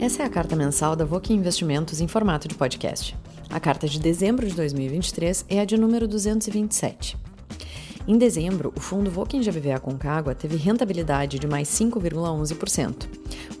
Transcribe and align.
Essa 0.00 0.22
é 0.22 0.26
a 0.26 0.30
carta 0.30 0.54
mensal 0.54 0.94
da 0.94 1.04
Voque 1.04 1.32
Investimentos 1.32 2.00
em 2.00 2.06
formato 2.06 2.46
de 2.46 2.54
podcast. 2.54 3.16
A 3.50 3.58
carta 3.58 3.88
de 3.88 3.98
dezembro 3.98 4.46
de 4.46 4.54
2023 4.54 5.44
é 5.48 5.58
a 5.58 5.64
de 5.64 5.76
número 5.76 6.06
227. 6.06 7.18
Em 8.06 8.16
dezembro, 8.16 8.72
o 8.76 8.80
fundo 8.80 9.10
Voking 9.10 9.40
GBVA 9.40 9.80
Concagua 9.80 10.36
teve 10.36 10.54
rentabilidade 10.56 11.40
de 11.40 11.48
mais 11.48 11.68
5,11%, 11.68 13.08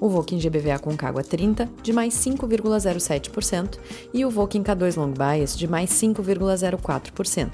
o 0.00 0.08
Voking 0.08 0.38
GBVA 0.38 0.78
Concagua 0.78 1.24
30 1.24 1.68
de 1.82 1.92
mais 1.92 2.14
5,07% 2.14 3.76
e 4.14 4.24
o 4.24 4.30
Voking 4.30 4.62
K2 4.62 4.96
Long 4.96 5.12
Bias 5.12 5.58
de 5.58 5.66
mais 5.66 5.90
5,04%, 5.90 7.50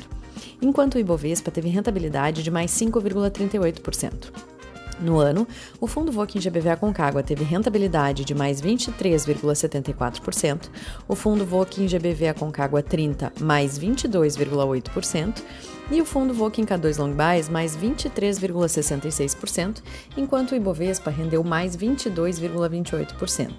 enquanto 0.61 0.97
o 0.97 0.99
Ibovespa 0.99 1.51
teve 1.51 1.71
rentabilidade 1.71 2.43
de 2.43 2.51
mais 2.51 2.71
5,38%. 2.71 4.54
No 5.01 5.19
ano, 5.19 5.47
o 5.81 5.87
fundo 5.87 6.13
Voking 6.13 6.39
GBVA 6.39 6.77
Concagua 6.77 7.23
teve 7.23 7.45
rentabilidade 7.45 8.25
de 8.25 8.35
mais 8.35 8.63
23,74%, 8.63 10.71
o 11.09 11.15
fundo 11.15 11.45
Voking 11.45 11.87
GBVA 11.87 12.33
Concagua 12.35 12.83
30 12.83 13.33
mais 13.41 13.79
22,8% 13.79 15.43
e 15.91 16.01
o 16.01 16.05
fundo 16.05 16.33
Voking 16.33 16.65
K2 16.65 16.99
Long 16.99 17.13
Bias 17.13 17.49
mais 17.49 17.77
23,66%, 17.77 19.83
enquanto 20.17 20.53
o 20.53 20.57
Ibovespa 20.57 21.11
rendeu 21.11 21.43
mais 21.43 21.77
22,28%. 21.77 23.53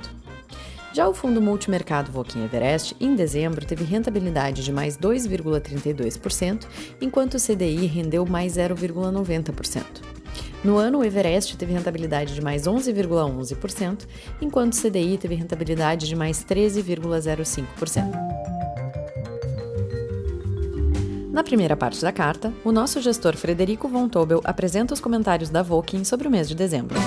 Já 0.93 1.09
o 1.09 1.13
fundo 1.13 1.41
multimercado 1.41 2.09
Voking 2.09 2.45
Everest, 2.45 2.95
em 3.02 3.15
dezembro, 3.15 3.65
teve 3.65 3.84
rentabilidade 3.84 4.63
de 4.63 4.71
mais 4.71 4.98
2,32%, 4.98 6.65
enquanto 7.02 7.34
o 7.34 7.38
CDI 7.38 7.85
rendeu 7.85 8.26
mais 8.26 8.54
0,90%. 8.54 10.14
No 10.65 10.79
ano, 10.79 10.97
o 10.97 11.03
Everest 11.03 11.55
teve 11.57 11.73
rentabilidade 11.73 12.33
de 12.33 12.41
mais 12.41 12.63
11,11%, 12.63 14.07
enquanto 14.41 14.73
o 14.73 14.81
CDI 14.81 15.15
teve 15.15 15.35
rentabilidade 15.35 16.07
de 16.07 16.15
mais 16.15 16.43
13,05%. 16.43 18.12
Na 21.31 21.43
primeira 21.43 21.77
parte 21.77 22.01
da 22.01 22.12
carta, 22.12 22.51
o 22.63 22.71
nosso 22.71 22.99
gestor 22.99 23.37
Frederico 23.37 23.87
Von 23.87 24.09
Tobel 24.09 24.41
apresenta 24.43 24.95
os 24.95 24.99
comentários 24.99 25.51
da 25.51 25.62
Voking 25.62 26.03
sobre 26.03 26.27
o 26.27 26.31
mês 26.31 26.49
de 26.49 26.55
dezembro. 26.55 26.97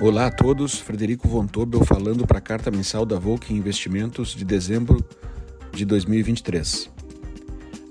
Olá 0.00 0.26
a 0.26 0.30
todos, 0.32 0.74
Frederico 0.80 1.28
Von 1.28 1.46
Tobel 1.46 1.84
falando 1.84 2.26
para 2.26 2.38
a 2.38 2.42
carta 2.42 2.68
mensal 2.68 3.06
da 3.06 3.16
Voking 3.16 3.54
Investimentos 3.54 4.34
de 4.34 4.44
dezembro 4.44 5.04
de 5.72 5.84
2023. 5.84 6.91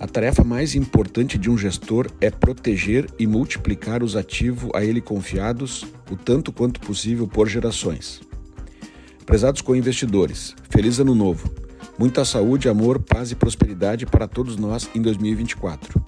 A 0.01 0.07
tarefa 0.07 0.43
mais 0.43 0.73
importante 0.73 1.37
de 1.37 1.47
um 1.47 1.55
gestor 1.55 2.07
é 2.19 2.31
proteger 2.31 3.07
e 3.19 3.27
multiplicar 3.27 4.01
os 4.01 4.15
ativos 4.15 4.71
a 4.73 4.83
ele 4.83 4.99
confiados 4.99 5.85
o 6.09 6.15
tanto 6.15 6.51
quanto 6.51 6.79
possível 6.79 7.27
por 7.27 7.47
gerações. 7.47 8.19
Prezados 9.27 9.61
co-investidores, 9.61 10.55
feliz 10.71 10.97
ano 10.97 11.13
novo. 11.13 11.53
Muita 11.99 12.25
saúde, 12.25 12.67
amor, 12.67 12.97
paz 12.97 13.29
e 13.29 13.35
prosperidade 13.35 14.07
para 14.07 14.27
todos 14.27 14.57
nós 14.57 14.89
em 14.95 15.01
2024. 15.03 16.03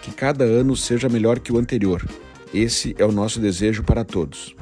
Que 0.00 0.10
cada 0.10 0.44
ano 0.44 0.74
seja 0.74 1.06
melhor 1.10 1.38
que 1.38 1.52
o 1.52 1.58
anterior. 1.58 2.02
Esse 2.54 2.96
é 2.98 3.04
o 3.04 3.12
nosso 3.12 3.40
desejo 3.40 3.84
para 3.84 4.06
todos. 4.06 4.56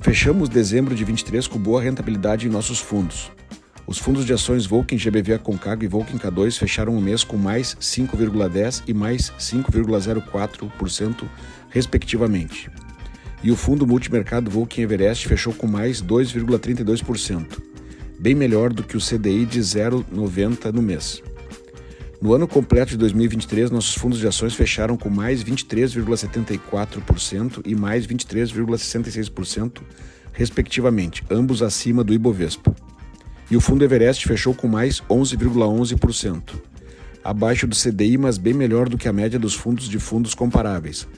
Fechamos 0.00 0.48
dezembro 0.48 0.92
de 0.92 1.04
23 1.04 1.46
com 1.46 1.56
boa 1.56 1.80
rentabilidade 1.80 2.48
em 2.48 2.50
nossos 2.50 2.80
fundos. 2.80 3.30
Os 3.86 3.98
fundos 3.98 4.24
de 4.24 4.32
ações 4.32 4.64
Volkin 4.66 4.96
GBV 4.96 5.38
Concagua 5.38 5.84
e 5.84 5.88
Volkin 5.88 6.16
K2 6.16 6.58
fecharam 6.58 6.96
o 6.96 7.00
mês 7.00 7.22
com 7.24 7.36
mais 7.36 7.74
5,10% 7.80 8.84
e 8.86 8.94
mais 8.94 9.32
5,04%, 9.38 11.28
respectivamente. 11.68 12.70
E 13.42 13.50
o 13.50 13.56
fundo 13.56 13.84
multimercado 13.86 14.50
Volkin 14.50 14.82
Everest 14.82 15.26
fechou 15.26 15.54
com 15.54 15.66
mais 15.66 16.02
2,32%, 16.02 17.58
bem 18.18 18.34
melhor 18.34 18.70
do 18.72 18.84
que 18.84 18.96
o 18.96 19.00
CDI 19.00 19.44
de 19.46 19.60
0,90% 19.60 20.72
no 20.72 20.82
mês. 20.82 21.22
No 22.20 22.34
ano 22.34 22.46
completo 22.46 22.90
de 22.90 22.98
2023, 22.98 23.70
nossos 23.70 23.94
fundos 23.94 24.18
de 24.18 24.26
ações 24.26 24.52
fecharam 24.54 24.98
com 24.98 25.08
mais 25.08 25.42
23,74% 25.42 27.62
e 27.64 27.74
mais 27.74 28.06
23,66%, 28.06 29.80
respectivamente, 30.34 31.24
ambos 31.30 31.62
acima 31.62 32.04
do 32.04 32.12
Ibovespa 32.12 32.76
e 33.50 33.56
o 33.56 33.60
fundo 33.60 33.84
Everest 33.84 34.26
fechou 34.26 34.54
com 34.54 34.68
mais 34.68 35.02
11,11%, 35.10 36.54
abaixo 37.24 37.66
do 37.66 37.74
CDI, 37.74 38.16
mas 38.16 38.38
bem 38.38 38.54
melhor 38.54 38.88
do 38.88 38.96
que 38.96 39.08
a 39.08 39.12
média 39.12 39.38
dos 39.38 39.54
fundos 39.54 39.88
de 39.88 39.98
fundos 39.98 40.34
comparáveis, 40.34 41.08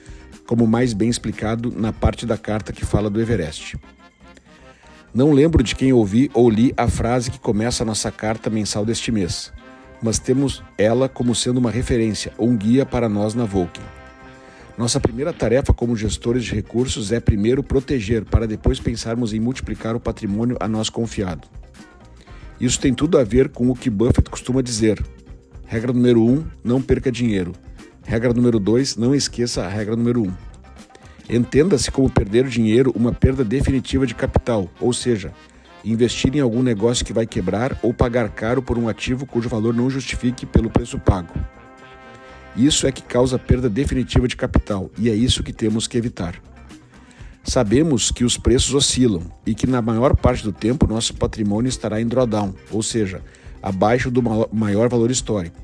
como 0.46 0.66
mais 0.66 0.92
bem 0.92 1.10
explicado 1.10 1.70
na 1.70 1.92
parte 1.92 2.24
da 2.24 2.38
carta 2.38 2.72
que 2.72 2.86
fala 2.86 3.10
do 3.10 3.20
Everest. 3.20 3.76
Não 5.14 5.30
lembro 5.30 5.62
de 5.62 5.74
quem 5.74 5.92
ouvi 5.92 6.30
ou 6.32 6.48
li 6.48 6.72
a 6.74 6.88
frase 6.88 7.30
que 7.30 7.38
começa 7.38 7.82
a 7.82 7.86
nossa 7.86 8.10
carta 8.10 8.48
mensal 8.48 8.84
deste 8.84 9.12
mês, 9.12 9.52
mas 10.02 10.18
temos 10.18 10.62
ela 10.78 11.08
como 11.08 11.34
sendo 11.34 11.58
uma 11.58 11.70
referência 11.70 12.32
um 12.38 12.56
guia 12.56 12.86
para 12.86 13.10
nós 13.10 13.34
na 13.34 13.44
Volking. 13.44 13.82
Nossa 14.78 14.98
primeira 14.98 15.34
tarefa 15.34 15.74
como 15.74 15.94
gestores 15.94 16.42
de 16.44 16.54
recursos 16.54 17.12
é 17.12 17.20
primeiro 17.20 17.62
proteger, 17.62 18.24
para 18.24 18.46
depois 18.46 18.80
pensarmos 18.80 19.34
em 19.34 19.38
multiplicar 19.38 19.94
o 19.94 20.00
patrimônio 20.00 20.56
a 20.58 20.66
nós 20.66 20.88
confiado. 20.88 21.46
Isso 22.60 22.78
tem 22.80 22.94
tudo 22.94 23.18
a 23.18 23.24
ver 23.24 23.48
com 23.48 23.70
o 23.70 23.74
que 23.74 23.90
Buffett 23.90 24.30
costuma 24.30 24.62
dizer. 24.62 25.02
Regra 25.66 25.92
número 25.92 26.22
1, 26.22 26.30
um, 26.30 26.44
não 26.62 26.82
perca 26.82 27.10
dinheiro. 27.10 27.52
Regra 28.04 28.32
número 28.32 28.58
2, 28.58 28.96
não 28.96 29.14
esqueça 29.14 29.64
a 29.64 29.68
regra 29.68 29.96
número 29.96 30.22
1. 30.22 30.26
Um. 30.26 30.32
Entenda-se 31.30 31.90
como 31.90 32.10
perder 32.10 32.46
dinheiro 32.46 32.92
uma 32.94 33.12
perda 33.12 33.44
definitiva 33.44 34.06
de 34.06 34.14
capital, 34.14 34.68
ou 34.80 34.92
seja, 34.92 35.32
investir 35.84 36.36
em 36.36 36.40
algum 36.40 36.62
negócio 36.62 37.04
que 37.04 37.12
vai 37.12 37.26
quebrar 37.26 37.78
ou 37.82 37.94
pagar 37.94 38.28
caro 38.28 38.62
por 38.62 38.78
um 38.78 38.88
ativo 38.88 39.26
cujo 39.26 39.48
valor 39.48 39.74
não 39.74 39.88
justifique 39.88 40.44
pelo 40.44 40.70
preço 40.70 40.98
pago. 40.98 41.32
Isso 42.56 42.86
é 42.86 42.92
que 42.92 43.02
causa 43.02 43.38
perda 43.38 43.68
definitiva 43.70 44.28
de 44.28 44.36
capital 44.36 44.90
e 44.98 45.08
é 45.08 45.14
isso 45.14 45.42
que 45.42 45.52
temos 45.52 45.86
que 45.86 45.96
evitar. 45.96 46.34
Sabemos 47.44 48.10
que 48.10 48.24
os 48.24 48.38
preços 48.38 48.72
oscilam 48.72 49.22
e 49.44 49.54
que 49.54 49.66
na 49.66 49.82
maior 49.82 50.16
parte 50.16 50.44
do 50.44 50.52
tempo 50.52 50.86
nosso 50.86 51.14
patrimônio 51.14 51.68
estará 51.68 52.00
em 52.00 52.06
drawdown, 52.06 52.54
ou 52.70 52.82
seja, 52.82 53.20
abaixo 53.62 54.10
do 54.10 54.22
maior 54.52 54.88
valor 54.88 55.10
histórico. 55.10 55.56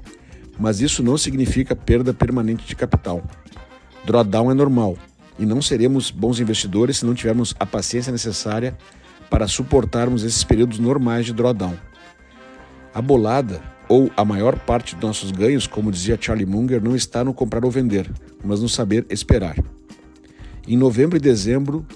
Mas 0.59 0.81
isso 0.81 1.03
não 1.03 1.17
significa 1.17 1.77
perda 1.77 2.13
permanente 2.13 2.67
de 2.67 2.75
capital. 2.75 3.23
Drawdown 4.05 4.51
é 4.51 4.55
normal 4.55 4.97
e 5.39 5.47
não 5.47 5.63
seremos 5.63 6.11
bons 6.11 6.41
investidores 6.41 6.99
se 6.99 7.07
não 7.07 7.15
tivermos 7.15 7.55
a 7.61 7.65
paciência 7.65 8.11
necessária 8.11 8.77
para 9.31 9.47
suportarmos 9.47 10.25
esses 10.25 10.43
períodos 10.43 10.81
normais 10.81 11.27
de 11.27 11.33
drawdown. 11.33 11.77
A 12.93 13.01
bolada, 13.01 13.63
ou 13.89 14.11
a 14.17 14.25
maior 14.25 14.59
parte 14.59 14.97
dos 14.97 15.05
nossos 15.05 15.31
ganhos, 15.31 15.67
como 15.67 15.93
dizia 15.93 16.19
Charlie 16.21 16.45
Munger, 16.45 16.83
não 16.83 16.97
está 16.97 17.23
no 17.23 17.33
comprar 17.33 17.65
ou 17.65 17.71
vender, 17.71 18.11
mas 18.45 18.61
no 18.61 18.69
saber 18.69 19.07
esperar. 19.09 19.57
Em 20.71 20.77
novembro 20.77 21.17
e 21.17 21.21
dezembro 21.21 21.87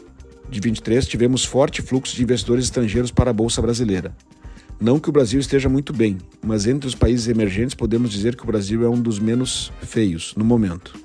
de 0.48 0.58
23, 0.58 1.06
tivemos 1.06 1.44
forte 1.44 1.82
fluxo 1.82 2.16
de 2.16 2.22
investidores 2.22 2.64
estrangeiros 2.64 3.10
para 3.10 3.28
a 3.28 3.32
Bolsa 3.34 3.60
Brasileira. 3.60 4.16
Não 4.80 4.98
que 4.98 5.10
o 5.10 5.12
Brasil 5.12 5.38
esteja 5.38 5.68
muito 5.68 5.92
bem, 5.92 6.16
mas 6.42 6.66
entre 6.66 6.88
os 6.88 6.94
países 6.94 7.28
emergentes 7.28 7.74
podemos 7.74 8.10
dizer 8.10 8.34
que 8.34 8.44
o 8.44 8.46
Brasil 8.46 8.82
é 8.82 8.88
um 8.88 8.98
dos 8.98 9.18
menos 9.18 9.70
feios 9.82 10.32
no 10.38 10.42
momento. 10.42 10.98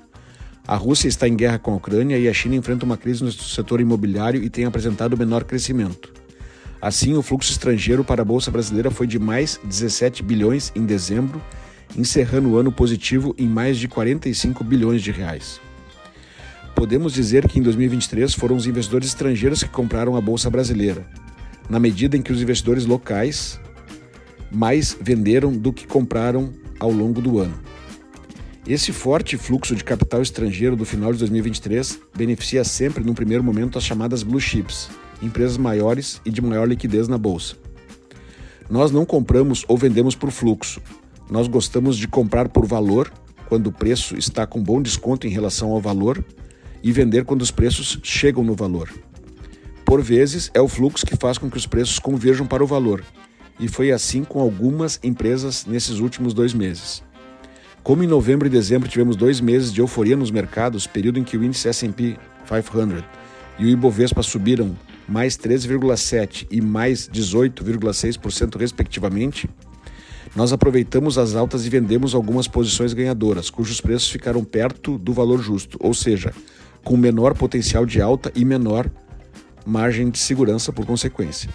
A 0.66 0.76
Rússia 0.76 1.08
está 1.08 1.28
em 1.28 1.36
guerra 1.36 1.58
com 1.58 1.72
a 1.72 1.76
Ucrânia 1.76 2.18
e 2.18 2.26
a 2.26 2.32
China 2.32 2.54
enfrenta 2.54 2.86
uma 2.86 2.96
crise 2.96 3.22
no 3.22 3.30
setor 3.30 3.82
imobiliário 3.82 4.42
e 4.42 4.48
tem 4.48 4.64
apresentado 4.64 5.14
menor 5.14 5.44
crescimento. 5.44 6.10
Assim, 6.80 7.18
o 7.18 7.22
fluxo 7.22 7.52
estrangeiro 7.52 8.02
para 8.02 8.22
a 8.22 8.24
Bolsa 8.24 8.50
Brasileira 8.50 8.90
foi 8.90 9.06
de 9.06 9.18
mais 9.18 9.60
17 9.62 10.22
bilhões 10.22 10.72
em 10.74 10.86
dezembro, 10.86 11.38
encerrando 11.94 12.48
o 12.48 12.56
ano 12.56 12.72
positivo 12.72 13.34
em 13.36 13.46
mais 13.46 13.76
de 13.76 13.88
45 13.88 14.64
bilhões 14.64 15.02
de 15.02 15.10
reais. 15.10 15.60
Podemos 16.78 17.12
dizer 17.12 17.48
que 17.48 17.58
em 17.58 17.62
2023 17.62 18.32
foram 18.34 18.54
os 18.54 18.64
investidores 18.64 19.08
estrangeiros 19.08 19.64
que 19.64 19.68
compraram 19.68 20.14
a 20.14 20.20
bolsa 20.20 20.48
brasileira, 20.48 21.04
na 21.68 21.80
medida 21.80 22.16
em 22.16 22.22
que 22.22 22.30
os 22.30 22.40
investidores 22.40 22.86
locais 22.86 23.58
mais 24.48 24.96
venderam 25.00 25.52
do 25.52 25.72
que 25.72 25.88
compraram 25.88 26.52
ao 26.78 26.92
longo 26.92 27.20
do 27.20 27.40
ano. 27.40 27.58
Esse 28.64 28.92
forte 28.92 29.36
fluxo 29.36 29.74
de 29.74 29.82
capital 29.82 30.22
estrangeiro 30.22 30.76
do 30.76 30.84
final 30.84 31.12
de 31.12 31.18
2023 31.18 31.98
beneficia 32.16 32.62
sempre, 32.62 33.02
num 33.02 33.12
primeiro 33.12 33.42
momento, 33.42 33.76
as 33.76 33.84
chamadas 33.84 34.22
blue 34.22 34.40
chips, 34.40 34.88
empresas 35.20 35.56
maiores 35.56 36.20
e 36.24 36.30
de 36.30 36.40
maior 36.40 36.68
liquidez 36.68 37.08
na 37.08 37.18
bolsa. 37.18 37.56
Nós 38.70 38.92
não 38.92 39.04
compramos 39.04 39.64
ou 39.66 39.76
vendemos 39.76 40.14
por 40.14 40.30
fluxo. 40.30 40.80
Nós 41.28 41.48
gostamos 41.48 41.98
de 41.98 42.06
comprar 42.06 42.48
por 42.48 42.64
valor, 42.64 43.12
quando 43.48 43.66
o 43.66 43.72
preço 43.72 44.16
está 44.16 44.46
com 44.46 44.62
bom 44.62 44.80
desconto 44.80 45.26
em 45.26 45.30
relação 45.30 45.72
ao 45.72 45.80
valor, 45.80 46.24
e 46.82 46.92
vender 46.92 47.24
quando 47.24 47.42
os 47.42 47.50
preços 47.50 47.98
chegam 48.02 48.44
no 48.44 48.54
valor. 48.54 48.88
Por 49.84 50.02
vezes, 50.02 50.50
é 50.52 50.60
o 50.60 50.68
fluxo 50.68 51.06
que 51.06 51.16
faz 51.16 51.38
com 51.38 51.50
que 51.50 51.56
os 51.56 51.66
preços 51.66 51.98
converjam 51.98 52.46
para 52.46 52.62
o 52.62 52.66
valor, 52.66 53.02
e 53.58 53.68
foi 53.68 53.90
assim 53.90 54.22
com 54.22 54.40
algumas 54.40 55.00
empresas 55.02 55.66
nesses 55.66 55.98
últimos 55.98 56.34
dois 56.34 56.52
meses. 56.52 57.02
Como 57.82 58.02
em 58.02 58.06
novembro 58.06 58.46
e 58.46 58.50
dezembro 58.50 58.88
tivemos 58.88 59.16
dois 59.16 59.40
meses 59.40 59.72
de 59.72 59.80
euforia 59.80 60.16
nos 60.16 60.30
mercados, 60.30 60.86
período 60.86 61.18
em 61.18 61.24
que 61.24 61.36
o 61.36 61.44
índice 61.44 61.68
S&P 61.68 62.18
500 62.46 63.04
e 63.58 63.64
o 63.64 63.68
Ibovespa 63.68 64.22
subiram 64.22 64.76
mais 65.08 65.36
13,7% 65.36 66.46
e 66.50 66.60
mais 66.60 67.08
18,6%, 67.08 68.56
respectivamente, 68.58 69.48
nós 70.36 70.52
aproveitamos 70.52 71.16
as 71.16 71.34
altas 71.34 71.64
e 71.64 71.70
vendemos 71.70 72.14
algumas 72.14 72.46
posições 72.46 72.92
ganhadoras, 72.92 73.48
cujos 73.48 73.80
preços 73.80 74.10
ficaram 74.10 74.44
perto 74.44 74.98
do 74.98 75.12
valor 75.12 75.42
justo, 75.42 75.78
ou 75.80 75.94
seja, 75.94 76.32
com 76.88 76.96
menor 76.96 77.34
potencial 77.34 77.84
de 77.84 78.00
alta 78.00 78.32
e 78.34 78.46
menor 78.46 78.90
margem 79.66 80.08
de 80.08 80.18
segurança 80.18 80.72
por 80.72 80.86
consequência. 80.86 81.50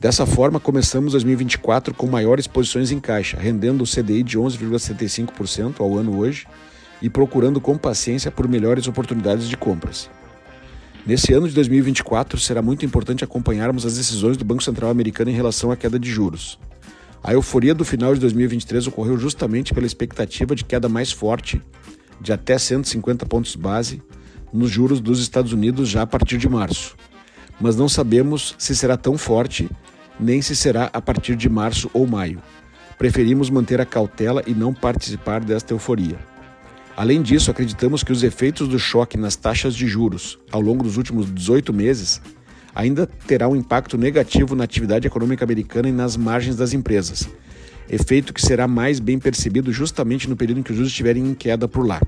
Dessa 0.00 0.24
forma, 0.24 0.58
começamos 0.58 1.12
2024 1.12 1.92
com 1.92 2.06
maiores 2.06 2.46
posições 2.46 2.90
em 2.90 2.98
caixa, 2.98 3.36
rendendo 3.38 3.84
o 3.84 3.86
CDI 3.86 4.22
de 4.22 4.38
11,75% 4.38 5.80
ao 5.80 5.98
ano 5.98 6.16
hoje 6.16 6.46
e 7.02 7.10
procurando 7.10 7.60
com 7.60 7.76
paciência 7.76 8.30
por 8.30 8.48
melhores 8.48 8.88
oportunidades 8.88 9.50
de 9.50 9.56
compras. 9.56 10.08
Nesse 11.04 11.30
ano 11.34 11.46
de 11.46 11.54
2024, 11.54 12.40
será 12.40 12.62
muito 12.62 12.86
importante 12.86 13.22
acompanharmos 13.22 13.84
as 13.84 13.98
decisões 13.98 14.38
do 14.38 14.46
Banco 14.46 14.64
Central 14.64 14.88
americano 14.88 15.28
em 15.30 15.34
relação 15.34 15.70
à 15.70 15.76
queda 15.76 15.98
de 15.98 16.10
juros. 16.10 16.58
A 17.22 17.34
euforia 17.34 17.74
do 17.74 17.84
final 17.84 18.14
de 18.14 18.20
2023 18.20 18.86
ocorreu 18.86 19.18
justamente 19.18 19.74
pela 19.74 19.86
expectativa 19.86 20.54
de 20.54 20.64
queda 20.64 20.88
mais 20.88 21.12
forte, 21.12 21.60
de 22.18 22.32
até 22.32 22.56
150 22.56 23.26
pontos 23.26 23.54
base, 23.54 24.00
nos 24.52 24.70
juros 24.70 25.00
dos 25.00 25.20
Estados 25.20 25.52
Unidos 25.52 25.88
já 25.88 26.02
a 26.02 26.06
partir 26.06 26.38
de 26.38 26.48
março. 26.48 26.96
Mas 27.60 27.76
não 27.76 27.88
sabemos 27.88 28.54
se 28.58 28.74
será 28.74 28.96
tão 28.96 29.18
forte, 29.18 29.68
nem 30.18 30.40
se 30.40 30.54
será 30.54 30.90
a 30.92 31.00
partir 31.00 31.36
de 31.36 31.48
março 31.48 31.90
ou 31.92 32.06
maio. 32.06 32.40
Preferimos 32.98 33.50
manter 33.50 33.80
a 33.80 33.86
cautela 33.86 34.42
e 34.46 34.54
não 34.54 34.74
participar 34.74 35.44
desta 35.44 35.72
euforia. 35.72 36.18
Além 36.96 37.22
disso, 37.22 37.50
acreditamos 37.50 38.02
que 38.02 38.10
os 38.10 38.24
efeitos 38.24 38.66
do 38.66 38.78
choque 38.78 39.16
nas 39.16 39.36
taxas 39.36 39.74
de 39.74 39.86
juros 39.86 40.38
ao 40.50 40.60
longo 40.60 40.82
dos 40.82 40.96
últimos 40.96 41.32
18 41.32 41.72
meses 41.72 42.20
ainda 42.74 43.06
terá 43.06 43.48
um 43.48 43.56
impacto 43.56 43.96
negativo 43.96 44.54
na 44.54 44.64
atividade 44.64 45.06
econômica 45.06 45.44
americana 45.44 45.88
e 45.88 45.92
nas 45.92 46.16
margens 46.16 46.56
das 46.56 46.72
empresas, 46.72 47.28
efeito 47.88 48.32
que 48.32 48.42
será 48.42 48.68
mais 48.68 49.00
bem 49.00 49.18
percebido 49.18 49.72
justamente 49.72 50.28
no 50.28 50.36
período 50.36 50.60
em 50.60 50.62
que 50.62 50.70
os 50.70 50.76
juros 50.76 50.90
estiverem 50.90 51.24
em 51.24 51.34
queda 51.34 51.66
por 51.66 51.86
lá. 51.86 52.00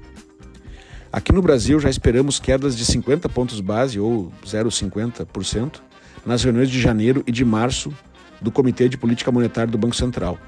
Aqui 1.13 1.33
no 1.33 1.43
Brasil 1.43 1.81
já 1.81 1.91
esperamos 1.91 2.39
quedas 2.39 2.77
de 2.77 2.85
50 2.85 3.29
pontos 3.29 3.61
base 3.61 3.99
ou 3.99 4.33
0,50% 4.47 5.81
nas 6.25 6.45
reuniões 6.45 6.71
de 6.71 6.81
janeiro 6.81 7.25
e 7.27 7.33
de 7.33 7.45
março 7.45 7.93
do 8.41 8.53
Comitê 8.53 8.89
de 8.89 8.97
Política 8.97 9.33
Monetária 9.33 9.71
do 9.71 9.77
Banco 9.77 9.97
Central, 9.97 10.39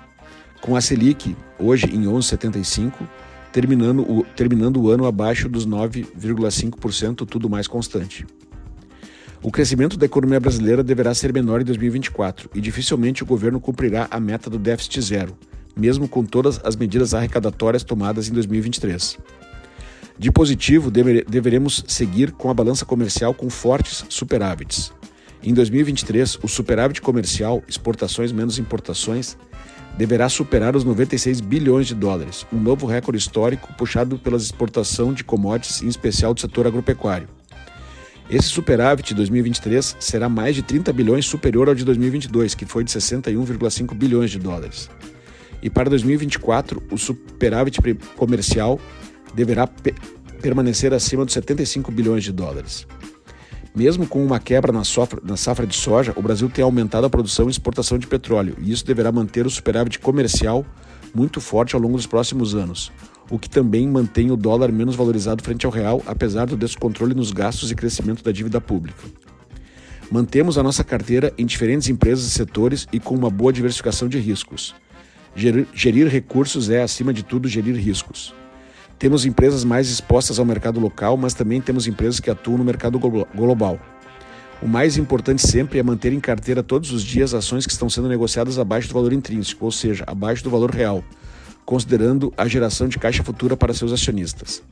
com 0.61 0.77
a 0.77 0.81
Selic 0.81 1.37
hoje 1.59 1.87
em 1.87 2.05
11,75, 2.05 2.93
terminando 3.53 4.01
o, 4.09 4.25
terminando 4.37 4.77
o 4.81 4.89
ano 4.89 5.05
abaixo 5.05 5.49
dos 5.49 5.67
9,5%, 5.67 7.27
tudo 7.27 7.51
mais 7.51 7.67
constante. 7.67 8.25
O 9.43 9.51
crescimento 9.51 9.97
da 9.97 10.07
economia 10.07 10.39
brasileira 10.39 10.85
deverá 10.85 11.13
ser 11.13 11.33
menor 11.33 11.61
em 11.61 11.65
2024 11.65 12.49
e 12.55 12.61
dificilmente 12.61 13.25
o 13.25 13.27
governo 13.27 13.59
cumprirá 13.59 14.07
a 14.09 14.21
meta 14.21 14.49
do 14.49 14.61
déficit 14.61 15.01
zero, 15.01 15.37
mesmo 15.77 16.07
com 16.07 16.25
todas 16.25 16.61
as 16.65 16.77
medidas 16.77 17.15
arrecadatórias 17.15 17.83
tomadas 17.83 18.29
em 18.29 18.33
2023. 18.33 19.19
De 20.19 20.31
positivo, 20.31 20.91
deveremos 20.91 21.85
seguir 21.89 22.33
com 22.33 22.51
a 22.51 22.55
balança 22.55 22.85
comercial 22.85 23.33
com 23.35 23.49
fortes 23.49 24.05
superávites. 24.09 24.93
Em 25.43 25.53
2023, 25.53 26.39
o 26.43 26.49
superávit 26.49 27.01
comercial, 27.01 27.63
exportações 27.67 28.31
menos 28.31 28.59
importações, 28.59 29.37
deverá 29.99 30.29
superar 30.29 30.77
os 30.77 30.85
96 30.85 31.41
bilhões 31.41 31.87
de 31.87 31.95
dólares, 31.95 32.47
um 32.53 32.59
novo 32.59 32.87
recorde 32.87 33.19
histórico 33.19 33.73
puxado 33.75 34.19
pela 34.19 34.37
exportação 34.37 35.13
de 35.13 35.25
commodities, 35.25 35.83
em 35.83 35.89
especial 35.89 36.33
do 36.33 36.41
setor 36.41 36.67
agropecuário. 36.67 37.29
Esse 38.31 38.49
superávit 38.49 39.09
de 39.09 39.15
2023 39.15 39.97
será 39.99 40.29
mais 40.29 40.55
de 40.55 40.63
30 40.63 40.93
bilhões 40.93 41.27
superior 41.27 41.69
ao 41.69 41.75
de 41.75 41.85
2022, 41.85 42.55
que 42.55 42.65
foi 42.65 42.85
de 42.85 42.91
61,5 42.91 43.95
bilhões 43.95 44.31
de 44.31 44.39
dólares. 44.39 44.89
E 45.61 45.69
para 45.69 45.91
2024, 45.91 46.83
o 46.91 46.97
superávit 46.97 47.79
comercial 48.17 48.81
deverá 49.35 49.67
pe 49.67 49.95
permanecer 50.41 50.93
acima 50.93 51.25
dos 51.25 51.35
75 51.35 51.93
bilhões 51.93 52.25
de 52.25 52.33
dólares. 52.33 52.85
Mesmo 53.75 54.07
com 54.07 54.23
uma 54.25 54.41
quebra 54.41 54.73
na, 54.73 54.85
sofra, 54.85 55.21
na 55.25 55.37
safra 55.37 55.67
de 55.67 55.75
soja, 55.75 56.13
o 56.17 56.21
Brasil 56.21 56.51
tem 56.51 56.65
aumentado 56.65 57.07
a 57.07 57.11
produção 57.11 57.47
e 57.47 57.51
exportação 57.51 57.97
de 57.97 58.07
petróleo, 58.07 58.57
e 58.61 58.73
isso 58.73 58.85
deverá 58.85 59.13
manter 59.13 59.47
o 59.47 59.51
superávit 59.51 59.99
comercial 60.01 60.67
muito 61.15 61.41
forte 61.41 61.75
ao 61.75 61.81
longo 61.81 61.97
dos 61.97 62.07
próximos 62.07 62.55
anos, 62.55 62.91
o 63.31 63.39
que 63.39 63.49
também 63.49 63.89
mantém 63.89 64.31
o 64.31 64.37
dólar 64.37 64.73
menos 64.73 64.97
valorizado 64.97 65.43
frente 65.43 65.65
ao 65.65 65.73
real, 65.73 66.03
apesar 66.07 66.47
do 66.47 66.57
descontrole 66.57 67.15
nos 67.15 67.31
gastos 67.31 67.71
e 67.71 67.75
crescimento 67.75 68.23
da 68.23 68.33
dívida 68.33 68.61
pública. 68.61 69.05
Mantemos 70.11 70.59
a 70.59 70.63
nossa 70.63 70.85
carteira 70.85 71.33
em 71.39 71.47
diferentes 71.47 71.89
empresas 71.89 72.27
e 72.27 72.31
setores 72.31 72.87
e 72.93 73.01
com 73.01 73.15
uma 73.15 73.31
boa 73.31 73.53
diversificação 73.53 74.09
de 74.09 74.19
riscos. 74.19 74.75
Gerir, 75.35 75.67
gerir 75.73 76.09
recursos 76.09 76.69
é, 76.69 76.83
acima 76.83 77.15
de 77.15 77.23
tudo, 77.23 77.49
gerir 77.49 77.75
riscos. 77.77 78.35
Temos 79.03 79.27
empresas 79.27 79.65
mais 79.65 79.89
expostas 79.89 80.39
ao 80.39 80.45
mercado 80.45 80.79
local, 80.79 81.17
mas 81.17 81.35
também 81.35 81.61
temos 81.61 81.89
empresas 81.89 82.21
que 82.21 82.31
atuam 82.31 82.57
no 82.57 82.63
mercado 82.63 83.01
global. 83.01 83.77
O 84.63 84.69
mais 84.69 84.97
importante 84.97 85.45
sempre 85.45 85.81
é 85.81 85.83
manter 85.83 86.13
em 86.13 86.21
carteira 86.21 86.63
todos 86.63 86.93
os 86.93 87.03
dias 87.03 87.35
ações 87.35 87.67
que 87.67 87.73
estão 87.73 87.91
sendo 87.91 88.09
negociadas 88.09 88.61
abaixo 88.61 88.87
do 88.87 88.95
valor 88.95 89.13
intrínseco, 89.13 89.65
ou 89.65 89.73
seja, 89.73 90.05
abaixo 90.07 90.45
do 90.45 90.51
valor 90.51 90.71
real, 90.71 91.03
considerando 91.65 92.33
a 92.37 92.47
geração 92.47 92.87
de 92.87 92.97
caixa 92.97 93.25
futura 93.25 93.57
para 93.57 93.75
seus 93.75 93.91
acionistas. 93.91 94.63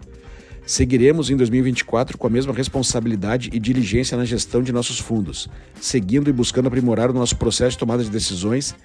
Seguiremos 0.65 1.29
em 1.29 1.37
2024 1.37 2.17
com 2.17 2.29
a 2.29 2.31
mesma 2.31 2.53
responsabilidade 2.55 3.51
e 3.53 3.59
diligência 3.59 4.17
na 4.17 4.25
gestão 4.25 4.63
de 4.63 4.71
nossos 4.71 5.01
fundos, 5.01 5.49
seguindo 5.81 6.31
e 6.31 6.33
buscando 6.33 6.69
aprimorar 6.69 7.11
o 7.11 7.15
nosso 7.15 7.35
processo 7.35 7.73
de 7.73 7.79
tomada 7.79 8.05
de 8.05 8.11
decisões 8.11 8.77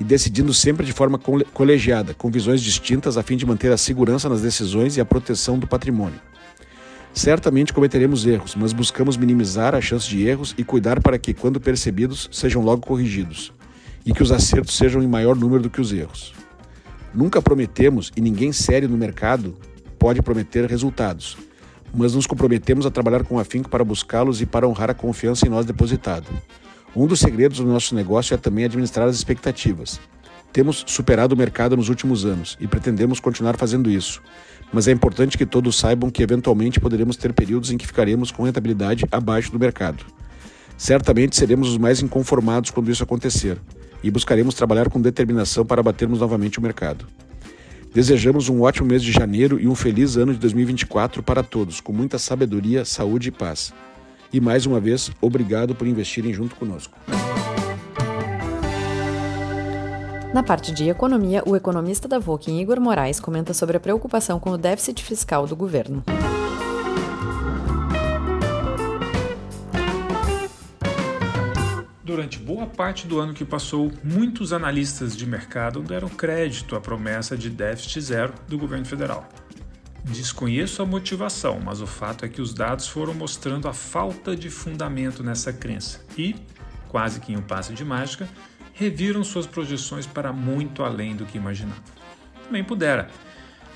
e 0.00 0.04
decidindo 0.04 0.54
sempre 0.54 0.86
de 0.86 0.94
forma 0.94 1.20
colegiada, 1.52 2.14
com 2.14 2.30
visões 2.30 2.62
distintas 2.62 3.18
a 3.18 3.22
fim 3.22 3.36
de 3.36 3.44
manter 3.44 3.70
a 3.70 3.76
segurança 3.76 4.30
nas 4.30 4.40
decisões 4.40 4.96
e 4.96 5.00
a 5.00 5.04
proteção 5.04 5.58
do 5.58 5.66
patrimônio. 5.66 6.18
Certamente 7.12 7.72
cometeremos 7.72 8.26
erros, 8.26 8.54
mas 8.54 8.72
buscamos 8.72 9.16
minimizar 9.16 9.74
a 9.74 9.80
chance 9.80 10.08
de 10.08 10.26
erros 10.26 10.54
e 10.56 10.64
cuidar 10.64 11.02
para 11.02 11.18
que, 11.18 11.34
quando 11.34 11.60
percebidos, 11.60 12.30
sejam 12.32 12.62
logo 12.62 12.86
corrigidos 12.86 13.52
e 14.06 14.14
que 14.14 14.22
os 14.22 14.32
acertos 14.32 14.76
sejam 14.76 15.02
em 15.02 15.06
maior 15.06 15.36
número 15.36 15.62
do 15.62 15.68
que 15.68 15.80
os 15.80 15.92
erros. 15.92 16.32
Nunca 17.12 17.42
prometemos, 17.42 18.10
e 18.16 18.20
ninguém 18.20 18.52
sério 18.52 18.88
no 18.88 18.96
mercado 18.96 19.56
pode 19.98 20.22
prometer 20.22 20.64
resultados, 20.64 21.36
mas 21.92 22.14
nos 22.14 22.26
comprometemos 22.26 22.86
a 22.86 22.90
trabalhar 22.90 23.24
com 23.24 23.38
afinco 23.38 23.68
para 23.68 23.84
buscá-los 23.84 24.40
e 24.40 24.46
para 24.46 24.66
honrar 24.66 24.88
a 24.88 24.94
confiança 24.94 25.46
em 25.46 25.50
nós 25.50 25.66
depositada. 25.66 26.26
Um 26.94 27.06
dos 27.06 27.20
segredos 27.20 27.58
do 27.58 27.66
nosso 27.66 27.94
negócio 27.94 28.34
é 28.34 28.36
também 28.36 28.64
administrar 28.64 29.06
as 29.06 29.14
expectativas. 29.14 30.00
Temos 30.52 30.84
superado 30.88 31.34
o 31.34 31.38
mercado 31.38 31.76
nos 31.76 31.88
últimos 31.88 32.24
anos 32.24 32.56
e 32.60 32.66
pretendemos 32.66 33.20
continuar 33.20 33.56
fazendo 33.56 33.88
isso. 33.88 34.20
Mas 34.72 34.88
é 34.88 34.92
importante 34.92 35.38
que 35.38 35.46
todos 35.46 35.78
saibam 35.78 36.10
que 36.10 36.22
eventualmente 36.22 36.80
poderemos 36.80 37.16
ter 37.16 37.32
períodos 37.32 37.70
em 37.70 37.76
que 37.76 37.86
ficaremos 37.86 38.32
com 38.32 38.42
rentabilidade 38.42 39.04
abaixo 39.12 39.52
do 39.52 39.58
mercado. 39.58 40.04
Certamente 40.76 41.36
seremos 41.36 41.68
os 41.68 41.78
mais 41.78 42.02
inconformados 42.02 42.70
quando 42.70 42.90
isso 42.90 43.04
acontecer 43.04 43.58
e 44.02 44.10
buscaremos 44.10 44.54
trabalhar 44.54 44.88
com 44.88 45.00
determinação 45.00 45.64
para 45.64 45.82
batermos 45.82 46.18
novamente 46.18 46.58
o 46.58 46.62
mercado. 46.62 47.06
Desejamos 47.94 48.48
um 48.48 48.62
ótimo 48.62 48.88
mês 48.88 49.02
de 49.02 49.12
janeiro 49.12 49.60
e 49.60 49.68
um 49.68 49.74
feliz 49.74 50.16
ano 50.16 50.32
de 50.32 50.38
2024 50.38 51.22
para 51.22 51.42
todos, 51.42 51.80
com 51.80 51.92
muita 51.92 52.18
sabedoria, 52.18 52.84
saúde 52.84 53.28
e 53.28 53.32
paz. 53.32 53.72
E 54.32 54.40
mais 54.40 54.64
uma 54.64 54.78
vez, 54.78 55.10
obrigado 55.20 55.74
por 55.74 55.86
investirem 55.86 56.32
junto 56.32 56.54
conosco. 56.54 56.96
Na 60.32 60.44
parte 60.44 60.72
de 60.72 60.88
economia, 60.88 61.42
o 61.44 61.56
economista 61.56 62.06
da 62.06 62.20
Voking, 62.20 62.60
Igor 62.60 62.80
Moraes, 62.80 63.18
comenta 63.18 63.52
sobre 63.52 63.76
a 63.76 63.80
preocupação 63.80 64.38
com 64.38 64.50
o 64.50 64.58
déficit 64.58 65.02
fiscal 65.02 65.44
do 65.44 65.56
governo. 65.56 66.04
Durante 72.04 72.38
boa 72.38 72.66
parte 72.66 73.08
do 73.08 73.18
ano 73.18 73.34
que 73.34 73.44
passou, 73.44 73.90
muitos 74.04 74.52
analistas 74.52 75.16
de 75.16 75.26
mercado 75.26 75.80
deram 75.80 76.08
crédito 76.08 76.76
à 76.76 76.80
promessa 76.80 77.36
de 77.36 77.50
déficit 77.50 78.00
zero 78.00 78.32
do 78.46 78.56
governo 78.56 78.84
federal. 78.84 79.28
Desconheço 80.04 80.82
a 80.82 80.86
motivação, 80.86 81.60
mas 81.62 81.80
o 81.80 81.86
fato 81.86 82.24
é 82.24 82.28
que 82.28 82.40
os 82.40 82.54
dados 82.54 82.88
foram 82.88 83.12
mostrando 83.14 83.68
a 83.68 83.72
falta 83.72 84.34
de 84.34 84.48
fundamento 84.48 85.22
nessa 85.22 85.52
crença 85.52 86.04
e, 86.16 86.34
quase 86.88 87.20
que 87.20 87.32
em 87.32 87.36
um 87.36 87.42
passe 87.42 87.72
de 87.74 87.84
mágica, 87.84 88.28
reviram 88.72 89.22
suas 89.22 89.46
projeções 89.46 90.06
para 90.06 90.32
muito 90.32 90.82
além 90.82 91.14
do 91.14 91.26
que 91.26 91.36
imaginavam. 91.36 91.82
Também 92.44 92.64
pudera. 92.64 93.10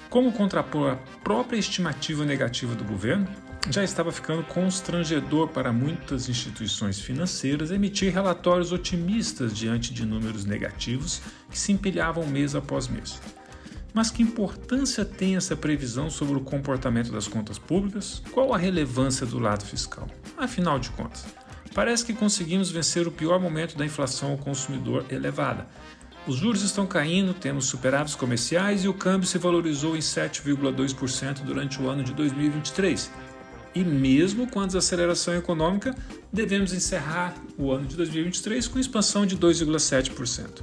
Como 0.09 0.33
contrapor 0.33 0.93
a 0.93 0.97
própria 1.23 1.59
estimativa 1.59 2.25
negativa 2.25 2.75
do 2.75 2.85
governo, 2.85 3.29
já 3.71 3.83
estava 3.83 4.13
ficando 4.13 4.43
constrangedor 4.45 5.49
para 5.49 5.73
muitas 5.73 6.29
instituições 6.29 7.01
financeiras 7.01 7.71
emitir 7.71 8.13
relatórios 8.13 8.73
otimistas 8.73 9.57
diante 9.57 9.93
de 9.93 10.05
números 10.05 10.45
negativos 10.45 11.21
que 11.51 11.59
se 11.59 11.73
empilhavam 11.73 12.27
mês 12.27 12.55
após 12.55 12.89
mês. 12.89 13.21
Mas 13.95 14.11
que 14.11 14.25
importância 14.25 15.05
tem 15.05 15.37
essa 15.37 15.55
previsão 15.55 16.11
sobre 16.11 16.37
o 16.37 16.41
comportamento 16.41 17.13
das 17.13 17.29
contas 17.29 17.59
públicas? 17.59 18.21
Qual 18.33 18.53
a 18.53 18.59
relevância 18.59 19.25
do 19.25 19.39
lado 19.39 19.65
fiscal? 19.65 20.09
Afinal 20.37 20.81
de 20.81 20.91
contas, 20.91 21.25
parece 21.73 22.05
que 22.05 22.13
conseguimos 22.13 22.73
vencer 22.73 23.07
o 23.07 23.13
pior 23.13 23.39
momento 23.39 23.79
da 23.79 23.87
inflação 23.87 24.33
ao 24.33 24.37
consumidor 24.37 25.07
elevada. 25.09 25.69
Os 26.27 26.37
juros 26.37 26.63
estão 26.63 26.89
caindo, 26.89 27.33
temos 27.35 27.67
superávites 27.67 28.17
comerciais 28.17 28.83
e 28.83 28.89
o 28.89 28.95
câmbio 28.95 29.29
se 29.29 29.39
valorizou 29.39 29.97
em 29.97 30.01
7,2% 30.01 31.45
durante 31.45 31.81
o 31.81 31.89
ano 31.89 32.03
de 32.03 32.13
2023. 32.15 33.13
E 33.77 33.85
mesmo 33.85 34.49
com 34.49 34.59
a 34.59 34.67
desaceleração 34.67 35.37
econômica, 35.37 35.95
devemos 36.33 36.73
encerrar 36.73 37.35
o 37.57 37.71
ano 37.71 37.87
de 37.87 37.97
2023 37.97 38.67
com 38.67 38.79
expansão 38.81 39.25
de 39.25 39.37
2,7%. 39.37 40.63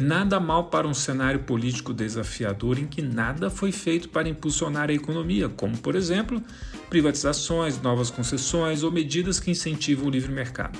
Nada 0.00 0.38
mal 0.38 0.70
para 0.70 0.86
um 0.86 0.94
cenário 0.94 1.40
político 1.40 1.92
desafiador 1.92 2.78
em 2.78 2.86
que 2.86 3.02
nada 3.02 3.50
foi 3.50 3.72
feito 3.72 4.08
para 4.08 4.28
impulsionar 4.28 4.90
a 4.90 4.92
economia, 4.92 5.48
como, 5.48 5.76
por 5.76 5.96
exemplo, 5.96 6.40
privatizações, 6.88 7.82
novas 7.82 8.08
concessões 8.08 8.84
ou 8.84 8.92
medidas 8.92 9.40
que 9.40 9.50
incentivam 9.50 10.06
o 10.06 10.10
livre 10.10 10.30
mercado. 10.30 10.78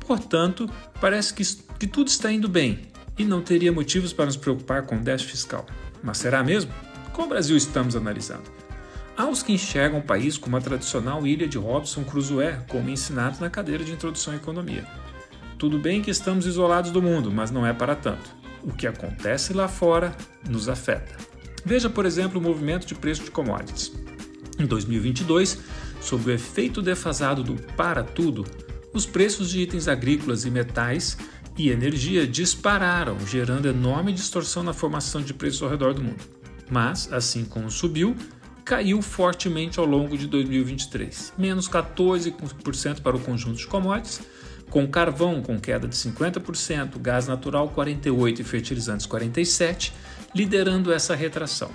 Portanto, 0.00 0.68
parece 1.00 1.32
que, 1.32 1.42
que 1.78 1.86
tudo 1.86 2.08
está 2.08 2.30
indo 2.30 2.46
bem 2.46 2.82
e 3.18 3.24
não 3.24 3.40
teria 3.40 3.72
motivos 3.72 4.12
para 4.12 4.26
nos 4.26 4.36
preocupar 4.36 4.82
com 4.82 4.96
o 4.96 5.00
déficit 5.00 5.30
fiscal. 5.30 5.64
Mas 6.02 6.18
será 6.18 6.44
mesmo? 6.44 6.70
Qual 7.14 7.26
Brasil 7.26 7.56
estamos 7.56 7.96
analisando? 7.96 8.52
Há 9.16 9.26
os 9.26 9.42
que 9.42 9.54
enxergam 9.54 10.00
o 10.00 10.02
país 10.02 10.36
como 10.36 10.58
a 10.58 10.60
tradicional 10.60 11.26
ilha 11.26 11.48
de 11.48 11.56
Robson 11.56 12.04
Crusoe, 12.04 12.56
como 12.68 12.90
ensinado 12.90 13.40
na 13.40 13.48
cadeira 13.48 13.82
de 13.82 13.92
introdução 13.92 14.34
à 14.34 14.36
economia. 14.36 14.84
Tudo 15.64 15.78
bem 15.78 16.02
que 16.02 16.10
estamos 16.10 16.44
isolados 16.44 16.90
do 16.90 17.00
mundo, 17.00 17.32
mas 17.32 17.50
não 17.50 17.66
é 17.66 17.72
para 17.72 17.96
tanto. 17.96 18.36
O 18.62 18.70
que 18.70 18.86
acontece 18.86 19.54
lá 19.54 19.66
fora 19.66 20.14
nos 20.46 20.68
afeta. 20.68 21.16
Veja, 21.64 21.88
por 21.88 22.04
exemplo, 22.04 22.38
o 22.38 22.42
movimento 22.42 22.86
de 22.86 22.94
preço 22.94 23.24
de 23.24 23.30
commodities. 23.30 23.90
Em 24.58 24.66
2022, 24.66 25.58
sob 26.02 26.28
o 26.28 26.34
efeito 26.34 26.82
defasado 26.82 27.42
do 27.42 27.54
para 27.72 28.02
tudo, 28.02 28.44
os 28.92 29.06
preços 29.06 29.48
de 29.48 29.62
itens 29.62 29.88
agrícolas 29.88 30.44
e 30.44 30.50
metais 30.50 31.16
e 31.56 31.70
energia 31.70 32.26
dispararam, 32.26 33.16
gerando 33.26 33.66
enorme 33.66 34.12
distorção 34.12 34.62
na 34.62 34.74
formação 34.74 35.22
de 35.22 35.32
preços 35.32 35.62
ao 35.62 35.70
redor 35.70 35.94
do 35.94 36.02
mundo. 36.02 36.22
Mas, 36.70 37.10
assim 37.10 37.42
como 37.42 37.70
subiu, 37.70 38.14
caiu 38.66 39.00
fortemente 39.00 39.80
ao 39.80 39.86
longo 39.86 40.18
de 40.18 40.26
2023, 40.26 41.32
menos 41.38 41.66
14% 41.70 43.00
para 43.00 43.16
o 43.16 43.20
conjunto 43.20 43.56
de 43.56 43.66
commodities 43.66 44.20
com 44.74 44.88
carvão 44.88 45.40
com 45.40 45.56
queda 45.56 45.86
de 45.86 45.94
50%, 45.94 46.98
gás 47.00 47.28
natural 47.28 47.72
48% 47.72 48.40
e 48.40 48.42
fertilizantes 48.42 49.06
47%, 49.06 49.92
liderando 50.34 50.92
essa 50.92 51.14
retração. 51.14 51.70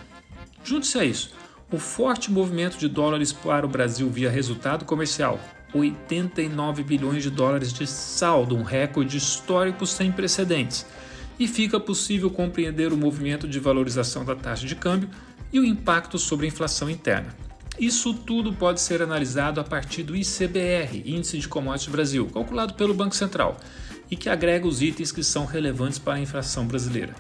Junte-se 0.66 1.00
a 1.00 1.06
isso, 1.06 1.32
o 1.72 1.80
forte 1.80 2.30
movimento 2.30 2.78
de 2.78 2.90
dólares 2.90 3.32
para 3.32 3.66
o 3.66 3.70
Brasil 3.70 4.10
via 4.10 4.30
resultado 4.30 4.84
comercial, 4.84 5.40
89 5.74 6.84
bilhões 6.84 7.24
de 7.24 7.30
dólares 7.30 7.72
de 7.72 7.88
saldo, 7.88 8.58
um 8.58 8.64
recorde 8.64 9.16
histórico 9.16 9.88
sem 9.88 10.12
precedentes. 10.12 10.86
E 11.40 11.48
fica 11.48 11.80
possível 11.80 12.30
compreender 12.30 12.92
o 12.92 12.98
movimento 12.98 13.48
de 13.48 13.62
valorização 13.62 14.26
da 14.26 14.36
taxa 14.36 14.68
de 14.68 14.76
câmbio 14.76 15.10
e 15.54 15.60
o 15.62 15.64
impacto 15.64 16.20
sobre 16.20 16.48
a 16.48 16.50
inflação 16.50 16.90
interna. 16.90 17.34
Isso 17.80 18.14
tudo 18.14 18.52
pode 18.52 18.82
ser 18.82 19.02
analisado 19.02 19.62
a 19.62 19.64
partir 19.64 20.04
do 20.04 20.14
ICBR, 20.14 21.02
Índice 21.06 21.38
de 21.38 21.48
Commodities 21.48 21.88
Brasil, 21.90 22.28
calculado 22.28 22.74
pelo 22.74 22.94
Banco 22.94 23.16
Central, 23.16 23.58
e 24.12 24.18
que 24.18 24.28
agrega 24.28 24.68
os 24.68 24.82
itens 24.82 25.14
que 25.14 25.24
são 25.24 25.46
relevantes 25.46 25.98
para 25.98 26.16
a 26.16 26.20
inflação 26.20 26.68
brasileira. 26.68 27.16